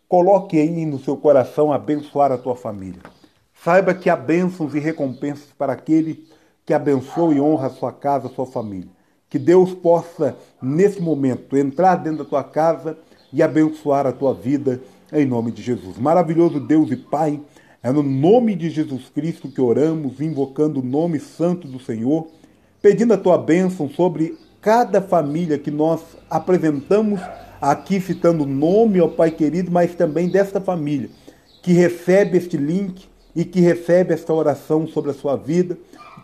coloque 0.09 0.59
aí 0.59 0.85
no 0.85 0.99
seu 0.99 1.17
coração 1.17 1.73
abençoar 1.73 2.33
a 2.33 2.39
tua 2.39 2.57
família. 2.57 3.01
Saiba 3.63 3.95
que 3.95 4.09
há 4.09 4.17
bênçãos 4.17 4.75
e 4.75 4.79
recompensas 4.79 5.49
para 5.57 5.73
aquele 5.73 6.27
que 6.65 6.73
abençoa 6.73 7.35
e 7.35 7.41
honra 7.41 7.67
a 7.67 7.71
sua 7.71 7.93
casa, 7.93 8.27
a 8.27 8.31
sua 8.31 8.47
família. 8.47 8.89
Que 9.29 9.39
Deus 9.39 9.73
possa, 9.73 10.37
nesse 10.61 11.01
momento, 11.01 11.57
entrar 11.57 11.97
dentro 11.97 12.25
da 12.25 12.31
tua 12.31 12.43
casa 12.43 12.99
e 13.33 13.43
abençoar 13.43 14.07
a 14.07 14.13
tua 14.13 14.35
vida, 14.35 14.81
em 15.13 15.25
nome 15.25 15.53
de 15.53 15.63
Jesus. 15.63 15.99
Maravilhoso 15.99 16.59
Deus 16.59 16.91
e 16.91 16.97
Pai, 16.97 17.41
é 17.83 17.91
no 17.91 18.03
nome 18.03 18.55
de 18.55 18.69
Jesus 18.69 19.09
Cristo 19.09 19.49
que 19.49 19.61
oramos, 19.61 20.21
invocando 20.21 20.81
o 20.81 20.85
nome 20.85 21.19
santo 21.19 21.67
do 21.67 21.81
Senhor, 21.81 22.29
pedindo 22.83 23.15
a 23.15 23.19
tua 23.19 23.39
bênção 23.39 23.89
sobre 23.89 24.37
cada 24.61 25.01
família 25.01 25.59
que 25.59 25.71
nós 25.71 26.01
apresentamos 26.29 27.21
aqui, 27.61 28.01
citando 28.01 28.45
o 28.45 28.47
nome, 28.47 29.01
ó 29.01 29.09
Pai 29.09 29.31
querido, 29.31 29.71
mas 29.71 29.95
também 29.95 30.29
desta 30.29 30.61
família 30.61 31.09
que 31.63 31.73
recebe 31.73 32.39
este 32.39 32.57
link 32.57 33.09
e 33.35 33.45
que 33.45 33.61
recebe 33.61 34.13
esta 34.13 34.33
oração 34.33 34.87
sobre 34.87 35.11
a 35.11 35.15
sua 35.15 35.37
vida, 35.37 35.79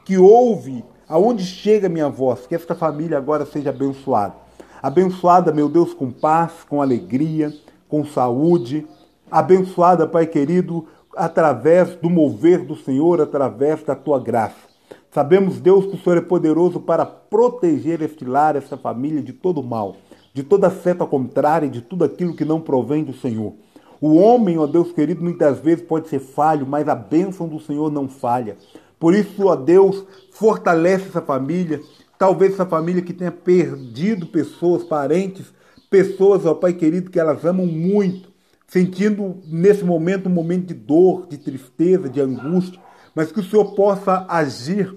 que 0.05 0.19
ouve 0.19 0.85
aonde 1.09 1.45
chega 1.45 1.89
minha 1.89 2.09
voz, 2.09 2.47
que 2.47 2.55
esta 2.55 2.75
família 2.75 3.17
agora 3.17 3.47
seja 3.47 3.71
abençoada. 3.71 4.35
Abençoada, 4.83 5.53
meu 5.53 5.69
Deus, 5.69 5.95
com 5.95 6.11
paz, 6.11 6.53
com 6.69 6.83
alegria, 6.83 7.53
com 7.89 8.05
saúde. 8.05 8.87
Abençoada, 9.31 10.07
Pai 10.07 10.27
querido, 10.27 10.87
através 11.17 11.97
do 11.97 12.11
mover 12.11 12.65
do 12.65 12.77
Senhor, 12.77 13.21
através 13.21 13.83
da 13.83 13.95
tua 13.95 14.21
graça. 14.21 14.77
Sabemos, 15.11 15.59
Deus, 15.59 15.87
que 15.87 15.97
o 15.97 15.99
Senhor 15.99 16.19
é 16.19 16.21
poderoso 16.21 16.79
para 16.79 17.07
proteger 17.07 18.03
este 18.03 18.25
lar, 18.25 18.55
esta 18.55 18.77
família 18.77 19.23
de 19.23 19.33
todo 19.33 19.63
mal, 19.63 19.97
de 20.35 20.43
toda 20.43 20.71
seta 20.71 21.07
contrária, 21.07 21.69
de 21.69 21.81
tudo 21.81 22.05
aquilo 22.05 22.37
que 22.37 22.45
não 22.45 22.61
provém 22.61 23.03
do 23.03 23.15
Senhor. 23.15 23.55
O 23.99 24.17
homem, 24.17 24.59
ó 24.59 24.67
Deus 24.67 24.93
querido, 24.93 25.25
muitas 25.25 25.59
vezes 25.59 25.83
pode 25.83 26.09
ser 26.09 26.19
falho, 26.19 26.67
mas 26.67 26.87
a 26.87 26.95
bênção 26.95 27.49
do 27.49 27.59
Senhor 27.59 27.91
não 27.91 28.09
falha. 28.09 28.59
Por 28.99 29.15
isso, 29.15 29.47
ó 29.47 29.57
Deus, 29.57 30.05
fortalece 30.33 31.09
essa 31.09 31.23
família. 31.23 31.81
Talvez 32.19 32.53
essa 32.53 32.67
família 32.67 33.01
que 33.01 33.15
tenha 33.15 33.33
perdido 33.33 34.27
pessoas, 34.27 34.85
parentes, 34.85 35.47
pessoas, 35.89 36.45
ó 36.45 36.55
Pai 36.55 36.75
querido, 36.75 37.11
que 37.11 37.19
elas 37.19 37.45
amam 37.45 37.67
muito, 37.67 38.31
sentindo 38.67 39.37
nesse 39.47 39.85
momento 39.85 40.29
um 40.29 40.33
momento 40.33 40.67
de 40.67 40.75
dor, 40.75 41.27
de 41.27 41.39
tristeza, 41.39 42.09
de 42.09 42.21
angústia, 42.21 42.81
mas 43.15 43.33
que 43.33 43.41
o 43.41 43.45
Senhor 43.45 43.75
possa 43.75 44.27
agir 44.29 44.95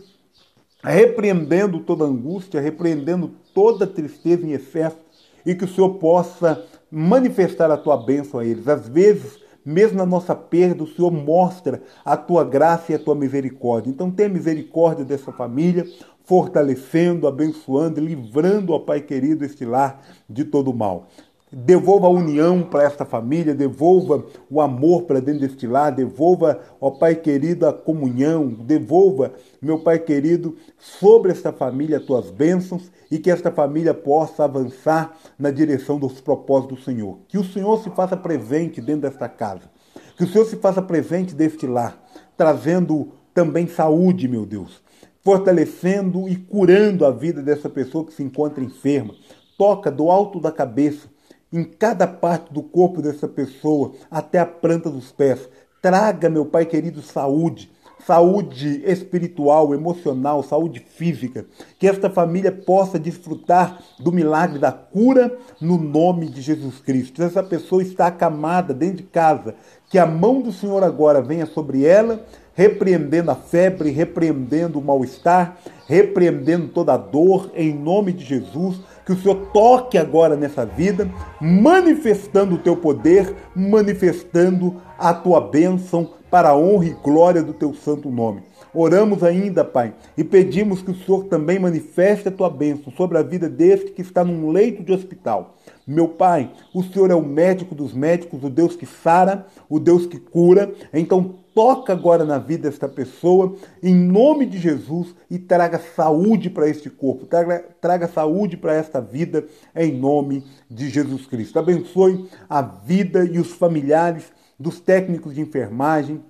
repreendendo 0.84 1.80
toda 1.82 2.06
angústia, 2.06 2.62
repreendendo 2.62 3.32
toda 3.54 3.86
tristeza 3.86 4.46
em 4.46 4.52
excesso 4.52 4.98
e 5.46 5.54
que 5.54 5.66
o 5.66 5.68
Senhor 5.68 5.96
possa 5.96 6.64
manifestar 6.92 7.70
a 7.70 7.78
tua 7.78 7.98
bênção 7.98 8.40
a 8.40 8.46
eles. 8.46 8.68
Às 8.68 8.88
vezes, 8.88 9.40
mesmo 9.64 9.98
na 9.98 10.06
nossa 10.06 10.36
perda, 10.36 10.84
o 10.84 10.88
Senhor 10.88 11.12
mostra 11.12 11.82
a 12.04 12.18
tua 12.18 12.44
graça 12.44 12.92
e 12.92 12.96
a 12.96 13.00
tua 13.00 13.16
misericórdia. 13.16 13.90
Então, 13.90 14.10
tenha 14.10 14.30
misericórdia 14.30 15.06
dessa 15.06 15.32
família, 15.32 15.86
fortalecendo, 16.24 17.28
abençoando, 17.28 18.00
livrando, 18.00 18.74
ó 18.74 18.80
Pai 18.80 19.02
querido, 19.02 19.44
este 19.44 19.66
lar 19.66 20.02
de 20.30 20.46
todo 20.46 20.74
mal. 20.74 21.08
Devolva 21.52 22.06
a 22.06 22.12
união 22.12 22.62
para 22.62 22.84
esta 22.84 23.04
família, 23.04 23.56
devolva 23.56 24.24
o 24.52 24.62
amor 24.62 25.04
para 25.04 25.20
dentro 25.20 25.42
deste 25.48 25.66
lar, 25.66 25.92
devolva, 25.92 26.60
ó 26.80 26.92
Pai 26.92 27.16
querido, 27.16 27.66
a 27.66 27.74
comunhão, 27.74 28.50
devolva, 28.50 29.34
meu 29.60 29.80
Pai 29.80 29.98
querido, 29.98 30.56
sobre 30.78 31.32
esta 31.32 31.52
família 31.52 31.98
as 31.98 32.04
tuas 32.04 32.30
bênçãos 32.30 32.92
e 33.10 33.18
que 33.18 33.32
esta 33.32 33.52
família 33.52 33.96
possa 33.96 34.44
avançar 34.44 35.18
na 35.40 35.50
direção 35.50 35.98
dos 35.98 36.22
propósitos 36.22 36.78
do 36.78 36.84
Senhor. 36.84 37.18
Que 37.28 37.40
o 37.40 37.44
Senhor 37.44 37.82
se 37.82 37.90
faça 37.90 38.16
presente 38.16 38.80
dentro 38.80 39.10
desta 39.10 39.28
casa, 39.28 39.72
que 40.16 40.26
o 40.26 40.28
Senhor 40.28 40.46
se 40.46 40.56
faça 40.58 40.84
presente 40.84 41.34
deste 41.34 41.66
lar, 41.66 42.00
trazendo 42.38 43.14
também 43.34 43.66
saúde, 43.66 44.28
meu 44.28 44.46
Deus, 44.46 44.84
fortalecendo 45.24 46.30
e 46.30 46.36
curando 46.36 47.08
a 47.08 47.12
vida 47.12 47.42
dessa 47.42 47.68
pessoa 47.68 48.06
que 48.06 48.14
se 48.14 48.22
encontra 48.22 48.64
enferma. 48.64 49.16
Toca 49.58 49.90
do 49.90 50.12
alto 50.12 50.40
da 50.40 50.52
cabeça 50.52 51.10
em 51.52 51.64
cada 51.64 52.08
parte 52.08 52.54
do 52.54 52.62
corpo 52.62 53.02
dessa 53.02 53.28
pessoa, 53.28 53.94
até 54.10 54.40
a 54.40 54.46
planta 54.46 54.90
dos 54.90 55.12
pés. 55.12 55.50
Traga, 55.82 56.30
meu 56.30 56.46
Pai 56.46 56.66
querido, 56.66 57.02
saúde, 57.02 57.72
saúde 58.06 58.84
espiritual, 58.86 59.74
emocional, 59.74 60.44
saúde 60.44 60.80
física. 60.80 61.46
Que 61.80 61.88
esta 61.88 62.10
família 62.10 62.52
possa 62.52 63.00
desfrutar 63.00 63.82
do 64.00 64.12
milagre 64.12 64.60
da 64.60 64.72
cura 64.72 65.38
no 65.60 65.78
nome 65.78 66.28
de 66.28 66.42
Jesus 66.42 66.80
Cristo. 66.80 67.24
Essa 67.24 67.42
pessoa 67.42 67.82
está 67.82 68.08
acamada 68.08 68.74
dentro 68.74 68.98
de 68.98 69.04
casa, 69.04 69.56
que 69.90 69.98
a 69.98 70.06
mão 70.06 70.42
do 70.42 70.52
Senhor 70.52 70.84
agora 70.84 71.22
venha 71.22 71.46
sobre 71.46 71.86
ela, 71.86 72.26
repreendendo 72.54 73.32
a 73.32 73.36
febre, 73.36 73.90
repreendendo 73.90 74.80
o 74.80 74.84
mal-estar, 74.84 75.58
repreendendo 75.88 76.68
toda 76.68 76.94
a 76.94 76.98
dor, 76.98 77.52
em 77.56 77.74
nome 77.74 78.12
de 78.12 78.26
Jesus 78.26 78.82
que 79.10 79.14
o 79.14 79.18
Senhor 79.18 79.48
toque 79.52 79.98
agora 79.98 80.36
nessa 80.36 80.64
vida, 80.64 81.10
manifestando 81.42 82.54
o 82.54 82.58
teu 82.60 82.78
poder, 82.78 83.34
manifestando 83.56 84.76
a 85.00 85.12
tua 85.16 85.42
bênção 85.42 86.12
para 86.30 86.50
a 86.50 86.56
honra 86.56 86.86
e 86.86 86.96
glória 87.04 87.42
do 87.42 87.52
teu 87.52 87.74
santo 87.74 88.12
nome. 88.12 88.44
Oramos 88.72 89.24
ainda, 89.24 89.66
Pai, 89.66 89.96
e 90.16 90.24
pedimos 90.24 90.84
que 90.84 90.92
o 90.92 90.96
Senhor 90.96 91.24
também 91.24 91.58
manifeste 91.58 92.28
a 92.28 92.32
tua 92.32 92.52
bênção 92.52 92.94
sobre 92.94 93.18
a 93.18 93.24
vida 93.24 93.50
deste 93.50 93.90
que 93.90 94.04
está 94.04 94.24
num 94.24 94.52
leito 94.52 94.84
de 94.84 94.94
hospital. 94.94 95.56
Meu 95.88 96.08
Pai, 96.08 96.52
o 96.72 96.84
Senhor 96.84 97.10
é 97.10 97.16
o 97.16 97.26
médico 97.26 97.74
dos 97.74 97.96
médicos, 97.96 98.44
o 98.44 98.50
Deus 98.50 98.76
que 98.76 98.86
sara, 98.86 99.48
o 99.68 99.80
Deus 99.80 100.06
que 100.06 100.20
cura. 100.20 100.72
Então 100.94 101.34
toca 101.60 101.92
agora 101.92 102.24
na 102.24 102.38
vida 102.38 102.70
desta 102.70 102.88
pessoa, 102.88 103.54
em 103.84 103.94
nome 103.94 104.46
de 104.46 104.58
Jesus, 104.58 105.14
e 105.30 105.38
traga 105.38 105.78
saúde 105.78 106.50
para 106.50 106.70
este 106.70 106.90
corpo, 106.90 107.26
traga, 107.26 107.66
traga 107.82 108.08
saúde 108.08 108.56
para 108.56 108.74
esta 108.74 109.02
vida, 109.02 109.46
em 109.76 109.92
nome 109.92 110.46
de 110.72 110.88
Jesus 110.88 111.26
Cristo. 111.26 111.60
Abençoe 111.60 112.30
a 112.50 112.62
vida 112.62 113.26
e 113.26 113.38
os 113.40 113.52
familiares 113.52 114.32
dos 114.58 114.80
técnicos 114.80 115.36
de 115.36 115.42
enfermagem, 115.42 116.24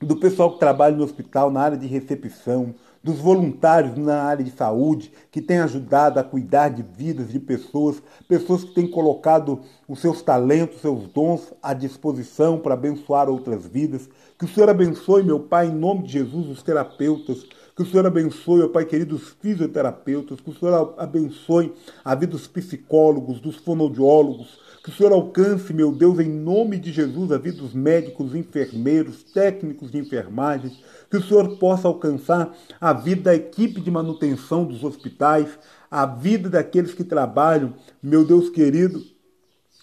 do 0.00 0.16
pessoal 0.16 0.54
que 0.54 0.58
trabalha 0.58 0.96
no 0.96 1.04
hospital 1.04 1.50
na 1.50 1.60
área 1.60 1.76
de 1.76 1.86
recepção, 1.86 2.74
dos 3.04 3.18
voluntários 3.18 3.98
na 3.98 4.22
área 4.22 4.42
de 4.42 4.50
saúde 4.50 5.12
que 5.30 5.42
têm 5.42 5.58
ajudado 5.58 6.18
a 6.18 6.24
cuidar 6.24 6.70
de 6.70 6.82
vidas 6.82 7.28
de 7.30 7.38
pessoas, 7.38 8.02
pessoas 8.26 8.64
que 8.64 8.74
têm 8.74 8.90
colocado 8.90 9.60
os 9.86 10.00
seus 10.00 10.22
talentos, 10.22 10.80
seus 10.80 11.06
dons 11.08 11.52
à 11.62 11.74
disposição 11.74 12.58
para 12.58 12.72
abençoar 12.72 13.28
outras 13.28 13.66
vidas. 13.66 14.08
Que 14.36 14.46
o 14.46 14.48
Senhor 14.48 14.68
abençoe, 14.68 15.22
meu 15.22 15.38
Pai, 15.38 15.68
em 15.68 15.74
nome 15.74 16.02
de 16.02 16.12
Jesus, 16.14 16.48
os 16.48 16.62
terapeutas. 16.62 17.46
Que 17.76 17.82
o 17.82 17.86
Senhor 17.86 18.04
abençoe, 18.04 18.58
meu 18.58 18.68
Pai 18.68 18.84
querido, 18.84 19.14
os 19.14 19.28
fisioterapeutas. 19.40 20.40
Que 20.40 20.50
o 20.50 20.54
Senhor 20.54 20.94
abençoe 20.98 21.72
a 22.04 22.14
vida 22.16 22.32
dos 22.32 22.48
psicólogos, 22.48 23.40
dos 23.40 23.56
fonoaudiólogos, 23.56 24.58
que 24.82 24.90
o 24.90 24.92
Senhor 24.92 25.12
alcance, 25.12 25.72
meu 25.72 25.92
Deus, 25.92 26.18
em 26.18 26.28
nome 26.28 26.78
de 26.78 26.92
Jesus, 26.92 27.30
a 27.30 27.38
vida 27.38 27.58
dos 27.58 27.72
médicos, 27.72 28.34
enfermeiros, 28.34 29.22
técnicos 29.22 29.92
de 29.92 29.98
enfermagem. 29.98 30.76
Que 31.08 31.16
o 31.16 31.22
Senhor 31.22 31.56
possa 31.56 31.86
alcançar 31.86 32.52
a 32.80 32.92
vida 32.92 33.22
da 33.22 33.34
equipe 33.34 33.80
de 33.80 33.90
manutenção 33.90 34.64
dos 34.64 34.82
hospitais, 34.82 35.58
a 35.88 36.04
vida 36.06 36.50
daqueles 36.50 36.92
que 36.92 37.04
trabalham, 37.04 37.74
meu 38.02 38.24
Deus 38.26 38.50
querido, 38.50 39.13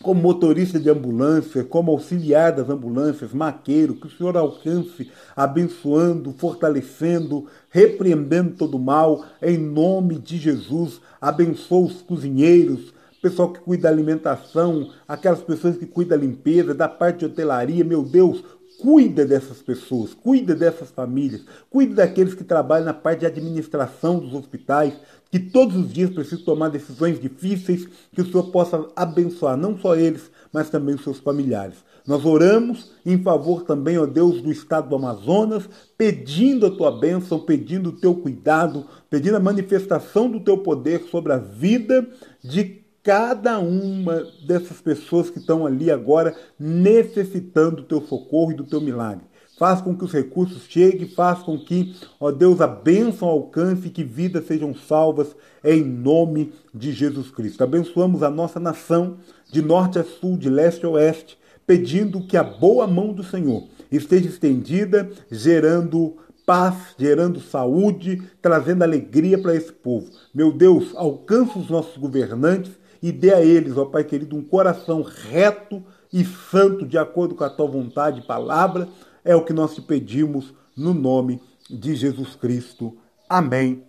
como 0.01 0.21
motorista 0.21 0.79
de 0.79 0.89
ambulância, 0.89 1.63
como 1.63 1.91
auxiliar 1.91 2.51
das 2.51 2.69
ambulâncias, 2.69 3.33
maqueiro, 3.33 3.95
que 3.95 4.07
o 4.07 4.09
Senhor 4.09 4.35
alcance, 4.35 5.09
abençoando, 5.35 6.33
fortalecendo, 6.33 7.47
repreendendo 7.69 8.55
todo 8.57 8.79
mal, 8.79 9.23
em 9.41 9.57
nome 9.57 10.17
de 10.17 10.37
Jesus. 10.37 10.99
Abençoa 11.21 11.85
os 11.85 12.01
cozinheiros, 12.01 12.93
pessoal 13.21 13.53
que 13.53 13.59
cuida 13.59 13.83
da 13.83 13.89
alimentação, 13.89 14.89
aquelas 15.07 15.41
pessoas 15.41 15.77
que 15.77 15.85
cuidam 15.85 16.17
da 16.17 16.25
limpeza, 16.25 16.73
da 16.73 16.89
parte 16.89 17.19
de 17.19 17.25
hotelaria, 17.25 17.83
meu 17.83 18.03
Deus, 18.03 18.43
cuida 18.81 19.23
dessas 19.23 19.61
pessoas, 19.61 20.11
cuida 20.13 20.55
dessas 20.55 20.89
famílias, 20.89 21.45
cuida 21.69 21.95
daqueles 21.95 22.33
que 22.33 22.43
trabalham 22.43 22.85
na 22.85 22.93
parte 22.93 23.19
de 23.19 23.27
administração 23.27 24.17
dos 24.17 24.33
hospitais, 24.33 24.95
que 25.31 25.39
todos 25.39 25.77
os 25.77 25.91
dias 25.91 26.09
precisam 26.09 26.43
tomar 26.43 26.69
decisões 26.69 27.19
difíceis, 27.19 27.87
que 28.13 28.21
o 28.21 28.25
Senhor 28.29 28.51
possa 28.51 28.85
abençoar 28.95 29.55
não 29.55 29.77
só 29.79 29.95
eles, 29.95 30.29
mas 30.51 30.69
também 30.69 30.93
os 30.93 31.03
seus 31.03 31.19
familiares. 31.19 31.77
Nós 32.05 32.25
oramos 32.25 32.91
em 33.05 33.21
favor 33.21 33.63
também, 33.63 33.97
ó 33.97 34.05
Deus, 34.05 34.41
do 34.41 34.51
estado 34.51 34.89
do 34.89 34.95
Amazonas, 34.95 35.69
pedindo 35.97 36.65
a 36.65 36.71
tua 36.71 36.91
bênção, 36.91 37.39
pedindo 37.39 37.89
o 37.89 37.95
teu 37.99 38.13
cuidado, 38.13 38.85
pedindo 39.09 39.37
a 39.37 39.39
manifestação 39.39 40.29
do 40.29 40.41
teu 40.41 40.57
poder 40.57 41.03
sobre 41.09 41.31
a 41.31 41.37
vida 41.37 42.05
de 42.43 42.81
cada 43.03 43.57
uma 43.59 44.27
dessas 44.45 44.81
pessoas 44.81 45.29
que 45.29 45.39
estão 45.39 45.65
ali 45.65 45.89
agora 45.89 46.35
necessitando 46.59 47.77
do 47.77 47.83
teu 47.83 48.01
socorro 48.01 48.51
e 48.51 48.55
do 48.55 48.65
teu 48.65 48.81
milagre. 48.81 49.30
Faz 49.61 49.79
com 49.79 49.95
que 49.95 50.03
os 50.03 50.11
recursos 50.11 50.63
cheguem, 50.67 51.07
faz 51.07 51.43
com 51.43 51.55
que, 51.55 51.95
ó 52.19 52.31
Deus, 52.31 52.59
a 52.61 52.65
bênção 52.65 53.27
alcance 53.27 53.85
e 53.85 53.91
que 53.91 54.03
vidas 54.03 54.47
sejam 54.47 54.73
salvas 54.73 55.35
em 55.63 55.83
nome 55.83 56.51
de 56.73 56.91
Jesus 56.91 57.29
Cristo. 57.29 57.63
Abençoamos 57.63 58.23
a 58.23 58.31
nossa 58.31 58.59
nação 58.59 59.17
de 59.51 59.61
norte 59.61 59.99
a 59.99 60.03
sul, 60.03 60.35
de 60.35 60.49
leste 60.49 60.83
a 60.83 60.89
oeste, 60.89 61.37
pedindo 61.67 62.25
que 62.25 62.37
a 62.37 62.43
boa 62.43 62.87
mão 62.87 63.13
do 63.13 63.23
Senhor 63.23 63.67
esteja 63.91 64.27
estendida, 64.27 65.11
gerando 65.29 66.17
paz, 66.43 66.95
gerando 66.97 67.39
saúde, 67.39 68.19
trazendo 68.41 68.81
alegria 68.81 69.39
para 69.39 69.55
esse 69.55 69.71
povo. 69.71 70.09
Meu 70.33 70.51
Deus, 70.51 70.95
alcança 70.95 71.59
os 71.59 71.69
nossos 71.69 71.97
governantes 71.97 72.71
e 72.99 73.11
dê 73.11 73.31
a 73.31 73.45
eles, 73.45 73.77
ó 73.77 73.85
Pai 73.85 74.03
querido, 74.05 74.35
um 74.35 74.41
coração 74.41 75.03
reto 75.03 75.83
e 76.11 76.25
santo, 76.25 76.83
de 76.83 76.97
acordo 76.97 77.35
com 77.35 77.43
a 77.43 77.49
tua 77.49 77.67
vontade 77.67 78.21
e 78.21 78.25
palavra. 78.25 78.89
É 79.23 79.35
o 79.35 79.43
que 79.45 79.53
nós 79.53 79.75
te 79.75 79.81
pedimos 79.81 80.53
no 80.75 80.93
nome 80.93 81.41
de 81.69 81.95
Jesus 81.95 82.35
Cristo. 82.35 82.97
Amém 83.29 83.83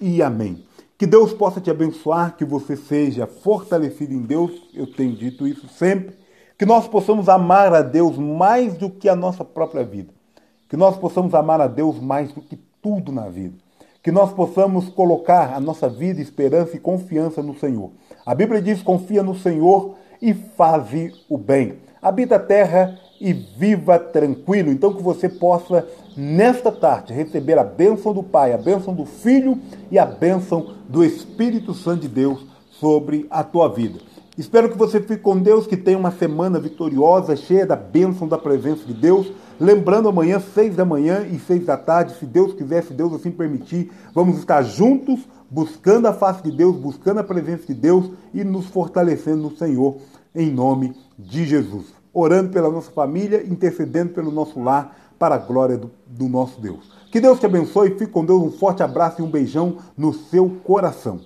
e 0.00 0.22
amém. 0.22 0.64
Que 0.96 1.06
Deus 1.06 1.32
possa 1.32 1.60
te 1.60 1.70
abençoar, 1.70 2.36
que 2.36 2.44
você 2.44 2.76
seja 2.76 3.26
fortalecido 3.26 4.12
em 4.12 4.22
Deus, 4.22 4.50
eu 4.74 4.86
tenho 4.86 5.14
dito 5.14 5.46
isso 5.46 5.68
sempre. 5.68 6.16
Que 6.58 6.66
nós 6.66 6.88
possamos 6.88 7.28
amar 7.28 7.72
a 7.72 7.82
Deus 7.82 8.18
mais 8.18 8.76
do 8.76 8.90
que 8.90 9.08
a 9.08 9.14
nossa 9.14 9.44
própria 9.44 9.84
vida. 9.84 10.12
Que 10.68 10.76
nós 10.76 10.96
possamos 10.96 11.34
amar 11.34 11.60
a 11.60 11.68
Deus 11.68 12.00
mais 12.00 12.32
do 12.32 12.40
que 12.40 12.58
tudo 12.82 13.12
na 13.12 13.28
vida. 13.28 13.54
Que 14.02 14.10
nós 14.10 14.32
possamos 14.32 14.88
colocar 14.88 15.54
a 15.54 15.60
nossa 15.60 15.88
vida, 15.88 16.20
esperança 16.20 16.76
e 16.76 16.80
confiança 16.80 17.42
no 17.42 17.56
Senhor. 17.56 17.92
A 18.26 18.34
Bíblia 18.34 18.60
diz: 18.60 18.82
confia 18.82 19.22
no 19.22 19.36
Senhor 19.36 19.94
e 20.20 20.34
faze 20.34 21.12
o 21.28 21.38
bem. 21.38 21.78
Habita 22.02 22.36
a 22.36 22.40
terra 22.40 22.98
e 23.20 23.32
viva 23.32 23.98
tranquilo. 23.98 24.70
Então 24.70 24.94
que 24.94 25.02
você 25.02 25.28
possa, 25.28 25.86
nesta 26.16 26.70
tarde, 26.70 27.12
receber 27.12 27.58
a 27.58 27.64
bênção 27.64 28.12
do 28.12 28.22
Pai, 28.22 28.52
a 28.52 28.58
bênção 28.58 28.94
do 28.94 29.04
Filho 29.04 29.58
e 29.90 29.98
a 29.98 30.06
bênção 30.06 30.74
do 30.88 31.04
Espírito 31.04 31.74
Santo 31.74 32.02
de 32.02 32.08
Deus 32.08 32.46
sobre 32.70 33.26
a 33.30 33.42
tua 33.42 33.68
vida. 33.68 33.98
Espero 34.38 34.70
que 34.70 34.78
você 34.78 35.00
fique 35.00 35.20
com 35.20 35.36
Deus, 35.36 35.66
que 35.66 35.76
tenha 35.76 35.98
uma 35.98 36.12
semana 36.12 36.60
vitoriosa, 36.60 37.34
cheia 37.34 37.66
da 37.66 37.74
bênção 37.74 38.28
da 38.28 38.38
presença 38.38 38.84
de 38.84 38.94
Deus. 38.94 39.32
Lembrando, 39.58 40.08
amanhã, 40.08 40.38
seis 40.38 40.76
da 40.76 40.84
manhã 40.84 41.26
e 41.28 41.40
seis 41.40 41.66
da 41.66 41.76
tarde, 41.76 42.14
se 42.14 42.24
Deus 42.24 42.54
quiser, 42.54 42.84
se 42.84 42.94
Deus 42.94 43.12
assim 43.12 43.32
permitir, 43.32 43.90
vamos 44.14 44.38
estar 44.38 44.62
juntos, 44.62 45.18
buscando 45.50 46.06
a 46.06 46.12
face 46.12 46.44
de 46.44 46.52
Deus, 46.52 46.76
buscando 46.76 47.18
a 47.18 47.24
presença 47.24 47.66
de 47.66 47.74
Deus 47.74 48.12
e 48.32 48.44
nos 48.44 48.66
fortalecendo 48.66 49.42
no 49.42 49.56
Senhor, 49.56 49.96
em 50.32 50.48
nome 50.52 50.94
de 51.18 51.44
Jesus. 51.44 51.97
Orando 52.18 52.50
pela 52.50 52.68
nossa 52.68 52.90
família, 52.90 53.46
intercedendo 53.46 54.12
pelo 54.12 54.32
nosso 54.32 54.60
lar, 54.60 54.96
para 55.18 55.36
a 55.36 55.38
glória 55.38 55.76
do, 55.76 55.90
do 56.04 56.28
nosso 56.28 56.60
Deus. 56.60 56.90
Que 57.12 57.20
Deus 57.20 57.38
te 57.38 57.46
abençoe, 57.46 57.90
fique 57.90 58.08
com 58.08 58.24
Deus, 58.24 58.42
um 58.42 58.50
forte 58.50 58.82
abraço 58.82 59.20
e 59.20 59.24
um 59.24 59.30
beijão 59.30 59.78
no 59.96 60.12
seu 60.12 60.50
coração. 60.64 61.20